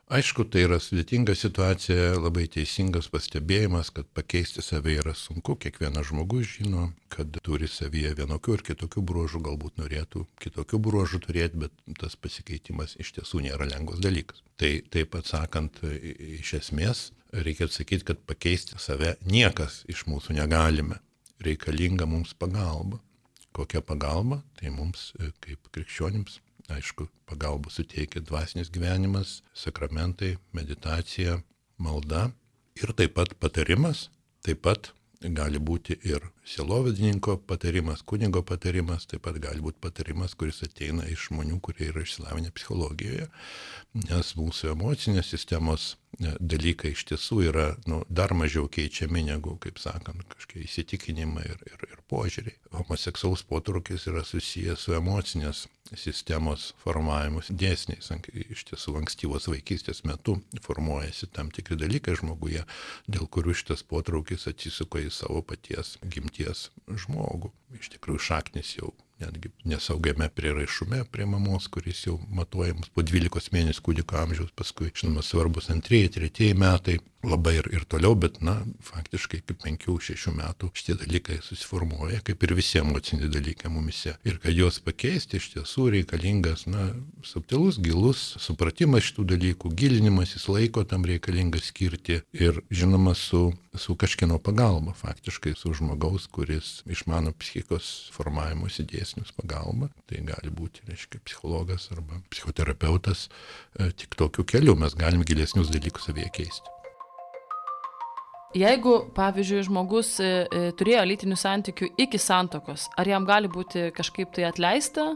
Aišku, 0.09 0.47
tai 0.49 0.63
yra 0.65 0.79
sudėtinga 0.81 1.35
situacija, 1.37 2.15
labai 2.17 2.47
teisingas 2.49 3.11
pastebėjimas, 3.13 3.91
kad 3.93 4.07
pakeisti 4.17 4.63
save 4.65 4.95
yra 4.97 5.13
sunku. 5.13 5.53
Kiekvienas 5.61 6.07
žmogus 6.09 6.55
žino, 6.55 6.87
kad 7.13 7.37
turi 7.45 7.69
savyje 7.69 8.15
vienokių 8.17 8.55
ir 8.55 8.63
kitokių 8.71 9.03
bruožų, 9.11 9.43
galbūt 9.45 9.77
norėtų 9.77 10.23
kitokių 10.41 10.81
bruožų 10.87 11.21
turėti, 11.27 11.61
bet 11.61 11.77
tas 12.01 12.17
pasikeitimas 12.17 12.97
iš 12.97 13.13
tiesų 13.19 13.43
nėra 13.45 13.69
lengvas 13.69 14.01
dalykas. 14.01 14.41
Tai 14.57 14.73
taip 14.89 15.13
atsakant, 15.21 15.77
iš 15.85 16.55
esmės, 16.63 17.05
reikia 17.45 17.69
atsakyti, 17.69 18.09
kad 18.09 18.25
pakeisti 18.25 18.81
save 18.81 19.13
niekas 19.29 19.83
iš 19.93 20.07
mūsų 20.09 20.39
negalime. 20.41 20.97
Reikalinga 21.45 22.09
mums 22.09 22.33
pagalba. 22.33 22.97
Kokia 23.53 23.85
pagalba? 23.85 24.41
Tai 24.57 24.73
mums 24.73 25.11
kaip 25.45 25.69
krikščionims 25.69 26.41
aišku, 26.75 27.07
pagalbą 27.29 27.71
suteikia 27.73 28.21
dvasinis 28.21 28.71
gyvenimas, 28.73 29.39
sakramentai, 29.53 30.37
meditacija, 30.53 31.39
malda 31.77 32.29
ir 32.79 32.93
taip 32.95 33.17
pat 33.17 33.35
patarimas, 33.39 34.07
taip 34.45 34.63
pat 34.67 34.91
gali 35.19 35.59
būti 35.59 35.97
ir 36.07 36.23
sielovadininko 36.47 37.37
patarimas, 37.47 38.01
kunigo 38.01 38.41
patarimas, 38.43 39.05
taip 39.05 39.25
pat 39.27 39.39
gali 39.43 39.59
būti 39.61 39.81
patarimas, 39.83 40.35
kuris 40.35 40.63
ateina 40.63 41.03
iš 41.11 41.27
žmonių, 41.29 41.59
kurie 41.59 41.89
yra 41.91 42.05
išsilavinę 42.05 42.51
psichologijoje, 42.55 43.27
nes 44.07 44.35
mūsų 44.39 44.71
emocinės 44.75 45.33
sistemos 45.33 45.97
dalykai 46.19 46.91
iš 46.93 47.05
tiesų 47.09 47.39
yra 47.47 47.65
nu, 47.87 48.01
dar 48.09 48.33
mažiau 48.35 48.67
keičiami 48.71 49.23
negu, 49.29 49.55
kaip 49.63 49.79
sakant, 49.79 50.25
kažkokie 50.33 50.65
įsitikinimai 50.65 51.45
ir, 51.47 51.59
ir, 51.71 51.85
ir 51.87 52.01
požiūriai. 52.11 52.57
Homoseksualus 52.75 53.45
potrukis 53.47 54.07
yra 54.11 54.25
susijęs 54.27 54.83
su 54.85 54.95
emocinės 54.97 55.65
sistemos 55.97 56.73
formavimus 56.83 57.49
dėsniais. 57.49 58.11
Iš 58.51 58.65
tiesų 58.69 58.97
ankstyvos 58.99 59.49
vaikystės 59.49 60.03
metu 60.05 60.37
formuojasi 60.65 61.31
tam 61.33 61.53
tikri 61.55 61.79
dalykai 61.79 62.17
žmoguje, 62.19 62.65
dėl 63.07 63.29
kurių 63.31 63.55
šitas 63.57 63.85
potraukis 63.87 64.47
atsisuka 64.51 65.01
į 65.05 65.13
savo 65.13 65.41
paties 65.41 65.97
gimties 66.03 66.67
žmogų. 66.89 67.53
Iš 67.79 67.95
tikrųjų 67.95 68.27
šaknis 68.29 68.75
jau 68.77 68.93
netgi 69.19 69.51
nesaugiame 69.67 70.29
priraišume 70.35 71.03
prie 71.11 71.25
mamos, 71.29 71.67
kuris 71.71 72.05
jau 72.07 72.17
matuojamas 72.35 72.91
po 72.95 73.03
12 73.05 73.53
mėnesių 73.55 73.85
kūdikio 73.85 74.19
amžiaus, 74.21 74.53
paskui, 74.57 74.91
žinoma, 74.95 75.23
svarbus 75.25 75.69
antrieji, 75.73 76.13
tretieji 76.17 76.57
metai, 76.59 76.99
labai 77.25 77.57
ir, 77.59 77.69
ir 77.73 77.85
toliau, 77.89 78.15
bet, 78.15 78.39
na, 78.45 78.59
faktiškai 78.85 79.41
iki 79.41 79.55
5-6 79.65 80.35
metų 80.37 80.69
šitie 80.77 80.95
dalykai 81.01 81.39
susiformuoja, 81.43 82.21
kaip 82.25 82.45
ir 82.45 82.55
visi 82.57 82.79
emociniai 82.79 83.31
dalykai 83.31 83.71
mumise. 83.73 84.15
Ir 84.27 84.39
kad 84.43 84.55
juos 84.55 84.79
pakeisti 84.83 85.39
iš 85.41 85.49
tiesų 85.55 85.89
reikalingas, 85.97 86.65
na, 86.69 86.91
subtilus, 87.25 87.81
gilus 87.83 88.23
supratimas 88.39 89.09
šitų 89.09 89.27
dalykų, 89.33 89.73
gilinimasis 89.75 90.47
laiko 90.51 90.85
tam 90.87 91.07
reikalinga 91.09 91.59
skirti 91.63 92.21
ir, 92.31 92.61
žinoma, 92.71 93.15
su, 93.17 93.49
su 93.75 93.97
kažkieno 93.99 94.39
pagalba, 94.39 94.95
faktiškai 94.97 95.57
su 95.59 95.73
žmogaus, 95.75 96.29
kuris 96.31 96.79
išmano 96.87 97.33
psichikos 97.35 98.09
formavimus 98.15 98.79
idėjas 98.79 98.99
dėsnius 98.99 99.35
pagalba. 99.35 99.89
Tai 100.09 100.23
gali 100.27 100.51
būti, 100.53 100.85
reiškia, 100.89 101.21
psichologas 101.25 101.89
arba 101.95 102.21
psichoterapeutas. 102.29 103.29
E, 103.79 103.91
tik 103.91 104.15
tokiu 104.19 104.45
keliu 104.45 104.75
mes 104.75 104.95
galim 104.95 105.23
gilesnius 105.23 105.71
dalykus 105.73 106.09
savyje 106.09 106.29
keisti. 106.41 106.78
Jeigu, 108.57 108.93
pavyzdžiui, 109.13 109.61
žmogus 109.67 110.15
e, 110.23 110.27
e, 110.49 110.61
turėjo 110.73 111.03
lytinių 111.05 111.35
santykių 111.37 111.91
iki 112.01 112.17
santokos, 112.17 112.87
ar 112.97 113.05
jam 113.05 113.27
gali 113.27 113.49
būti 113.51 113.91
kažkaip 113.93 114.31
tai 114.33 114.47
atleista, 114.47 115.11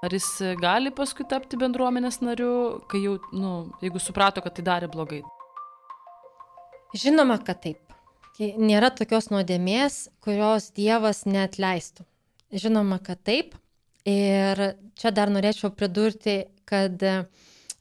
ar 0.00 0.14
jis 0.14 0.28
gali 0.56 0.88
paskui 0.96 1.26
tapti 1.28 1.58
bendruomenės 1.60 2.22
nariu, 2.24 2.80
kai 2.88 3.02
jau, 3.02 3.18
nu, 3.36 3.52
jeigu 3.84 4.00
suprato, 4.00 4.40
kad 4.40 4.56
tai 4.56 4.64
darė 4.64 4.88
blogai? 4.88 5.20
Žinoma, 6.96 7.36
kad 7.44 7.60
taip. 7.66 7.84
Nėra 8.38 8.88
tokios 8.94 9.28
nuodėmės, 9.28 10.06
kurios 10.24 10.70
Dievas 10.72 11.26
neatleistų. 11.28 12.06
Žinoma, 12.56 13.02
kad 13.04 13.20
taip. 13.20 13.52
Ir 14.08 14.62
čia 14.96 15.12
dar 15.12 15.28
norėčiau 15.28 15.68
pridurti, 15.76 16.46
kad 16.64 17.02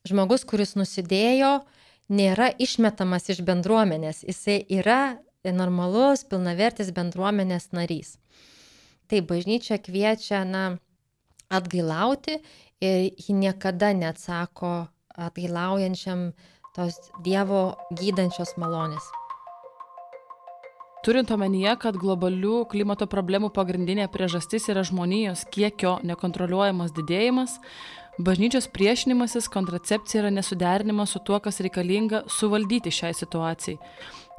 žmogus, 0.03 0.43
kuris 0.49 0.75
nusidėjo, 0.75 1.61
nėra 2.09 2.49
išmetamas 2.59 3.29
iš 3.33 3.41
bendruomenės. 3.47 4.23
Jisai 4.27 4.61
yra 4.79 5.17
normalus, 5.47 6.25
pilnavertis 6.27 6.91
bendruomenės 6.95 7.71
narys. 7.75 8.17
Tai 9.07 9.21
bažnyčia 9.23 9.77
kviečia 9.79 10.43
na, 10.43 10.77
atgailauti 11.47 12.41
ir 12.83 12.97
ji 13.15 13.35
niekada 13.35 13.93
neatsako 13.95 14.89
atgailaujančiam 15.15 16.31
tos 16.75 16.99
Dievo 17.23 17.77
gydančios 17.95 18.57
malonės. 18.59 19.07
Turint 21.07 21.29
omenyje, 21.31 21.71
kad 21.79 21.95
globalių 21.95 22.65
klimato 22.67 23.07
problemų 23.07 23.49
pagrindinė 23.55 24.09
priežastis 24.11 24.67
yra 24.67 24.83
žmonijos 24.83 25.45
kiekio 25.53 25.97
nekontroliuojamas 26.03 26.91
didėjimas, 26.97 27.55
bažnyčios 28.17 28.67
priešinimasis 28.73 29.47
kontracepcija 29.47 30.23
yra 30.23 30.29
nesuderinimas 30.33 31.09
su 31.09 31.19
tuo, 31.19 31.39
kas 31.39 31.59
reikalinga 31.61 32.23
suvaldyti 32.27 32.91
šiai 32.91 33.13
situacijai. 33.13 33.77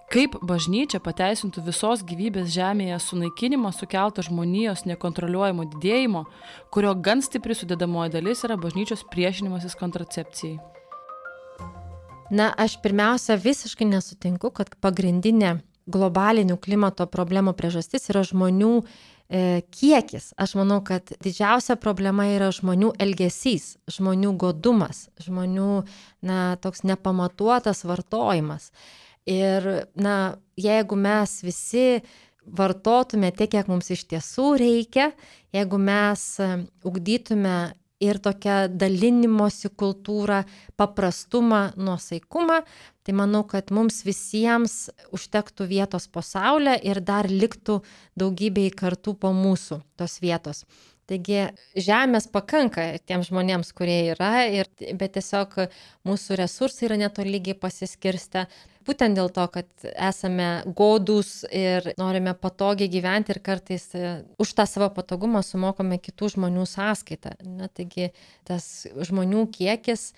Kaip 0.09 0.39
bažnyčia 0.41 1.03
pateisintų 1.05 1.67
visos 1.67 2.01
gyvybės 2.09 2.49
žemėje 2.55 2.97
sunaikinimo 3.05 3.69
sukeltą 3.77 4.25
žmonijos 4.25 4.87
nekontroliuojamo 4.89 5.67
didėjimo, 5.75 6.25
kurio 6.73 6.95
gan 6.97 7.21
stipri 7.21 7.53
sudėdamoji 7.53 8.15
dalis 8.15 8.41
yra 8.49 8.57
bažnyčios 8.57 9.05
priešinimasis 9.13 9.77
kontracepcijai? 9.77 10.57
Na, 12.31 12.49
aš 12.57 12.79
pirmiausia 12.81 13.37
visiškai 13.41 13.85
nesutinku, 13.89 14.51
kad 14.53 14.73
pagrindinė 14.81 15.59
globalinių 15.89 16.57
klimato 16.61 17.07
problemų 17.09 17.55
priežastis 17.57 18.09
yra 18.13 18.25
žmonių 18.25 18.73
kiekis. 19.29 20.31
Aš 20.41 20.55
manau, 20.57 20.79
kad 20.85 21.13
didžiausia 21.21 21.77
problema 21.77 22.25
yra 22.33 22.49
žmonių 22.55 22.95
elgesys, 23.03 23.75
žmonių 23.93 24.33
godumas, 24.41 25.09
žmonių 25.21 25.83
na, 26.25 26.57
toks 26.63 26.85
nepamatuotas 26.89 27.85
vartojimas. 27.85 28.71
Ir 29.29 29.69
na, 30.01 30.39
jeigu 30.57 30.97
mes 30.97 31.43
visi 31.45 32.01
vartotume 32.49 33.29
tiek, 33.37 33.51
kiek 33.53 33.69
mums 33.69 33.91
iš 33.93 34.07
tiesų 34.09 34.55
reikia, 34.63 35.11
jeigu 35.53 35.81
mes 35.81 36.25
e, 36.41 36.49
ugdytume 36.89 37.57
ir 38.01 38.19
tokią 38.23 38.59
dalinimosi 38.79 39.71
kultūrą, 39.71 40.43
paprastumą, 40.79 41.73
nuosaikumą, 41.77 42.61
tai 43.03 43.15
manau, 43.17 43.45
kad 43.49 43.73
mums 43.75 44.03
visiems 44.07 44.89
užtektų 45.15 45.67
vietos 45.71 46.09
po 46.13 46.23
saulę 46.23 46.77
ir 46.85 47.01
dar 47.03 47.31
liktų 47.31 47.81
daugybei 48.19 48.71
kartų 48.71 49.17
po 49.19 49.33
mūsų 49.35 49.83
tos 49.99 50.21
vietos. 50.23 50.65
Taigi 51.09 51.47
žemės 51.73 52.27
pakanka 52.29 52.91
tiems 53.09 53.31
žmonėms, 53.31 53.71
kurie 53.77 54.11
yra, 54.13 54.45
ir, 54.53 54.69
bet 55.01 55.15
tiesiog 55.17 55.55
mūsų 56.09 56.37
resursai 56.43 56.89
yra 56.91 56.99
netolygiai 57.01 57.57
pasiskirsta. 57.57 58.45
Būtent 58.89 59.17
dėl 59.17 59.29
to, 59.33 59.45
kad 59.53 59.69
esame 59.85 60.49
godus 60.77 61.43
ir 61.53 61.91
norime 62.01 62.33
patogiai 62.37 62.89
gyventi 62.93 63.35
ir 63.35 63.41
kartais 63.45 63.85
e, 63.97 64.13
už 64.41 64.55
tą 64.57 64.65
savo 64.69 64.89
patogumą 64.97 65.43
sumokame 65.45 65.99
kitų 66.01 66.31
žmonių 66.37 66.65
sąskaitą. 66.69 67.35
Na, 67.45 67.69
taigi 67.69 68.09
tas 68.49 68.87
žmonių 69.11 69.45
kiekis 69.53 70.15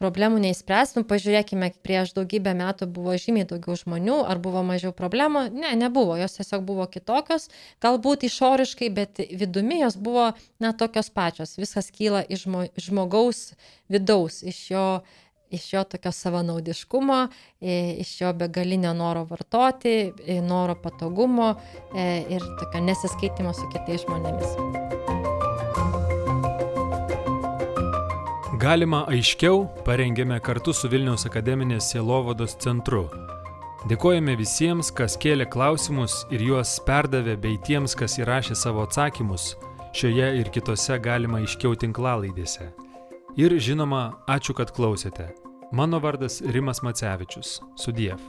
problemų 0.00 0.42
neįspręs. 0.44 0.94
Nu, 0.98 1.04
pažiūrėkime, 1.08 1.70
prieš 1.86 2.14
daugybę 2.16 2.54
metų 2.58 2.88
buvo 2.94 3.16
žymiai 3.20 3.48
daugiau 3.50 3.76
žmonių, 3.78 4.20
ar 4.28 4.40
buvo 4.42 4.64
mažiau 4.66 4.94
problemų. 4.96 5.46
Ne, 5.54 5.74
nebuvo, 5.78 6.16
jos 6.20 6.38
tiesiog 6.38 6.64
buvo 6.66 6.86
kitokios, 6.90 7.48
galbūt 7.84 8.26
išoriškai, 8.28 8.90
bet 8.94 9.22
vidumi 9.32 9.82
jos 9.82 9.98
buvo, 9.98 10.32
na, 10.62 10.74
tokios 10.76 11.10
pačios. 11.14 11.58
Viskas 11.60 11.92
kyla 11.94 12.24
iš 12.28 12.46
žmogaus 12.88 13.52
vidaus, 13.92 14.42
iš 14.42 14.64
jo 14.72 14.88
iš 15.54 15.72
jo 15.72 15.84
tokio 15.84 16.12
savanaudiškumo, 16.12 17.28
iš 17.60 18.20
jo 18.20 18.32
begalinio 18.32 18.94
noro 18.94 19.24
vartoti, 19.24 20.12
noro 20.42 20.74
patogumo 20.74 21.54
ir 21.94 22.42
tokio 22.58 22.82
nesiskaitimo 22.88 23.54
su 23.54 23.70
kitais 23.70 24.02
žmonėmis. 24.02 25.33
Galima 28.64 29.02
aiškiau 29.12 29.66
parengėme 29.84 30.38
kartu 30.40 30.72
su 30.72 30.88
Vilniaus 30.88 31.26
akademinės 31.28 31.90
sielovados 31.90 32.54
centru. 32.62 33.02
Dėkojame 33.90 34.38
visiems, 34.40 34.88
kas 34.88 35.18
kėlė 35.20 35.44
klausimus 35.52 36.22
ir 36.32 36.40
juos 36.46 36.72
perdavė, 36.86 37.34
bei 37.42 37.58
tiems, 37.66 37.92
kas 37.92 38.16
įrašė 38.22 38.56
savo 38.56 38.86
atsakymus 38.86 39.50
šioje 39.92 40.30
ir 40.40 40.48
kitose 40.54 40.96
galima 40.96 41.42
aiškiau 41.42 41.76
tinklalaidėse. 41.82 42.70
Ir 43.36 43.58
žinoma, 43.60 44.22
ačiū, 44.32 44.56
kad 44.56 44.72
klausėte. 44.72 45.28
Mano 45.68 46.00
vardas 46.00 46.40
Rimas 46.40 46.80
Macevičius. 46.86 47.58
Sudiev. 47.76 48.24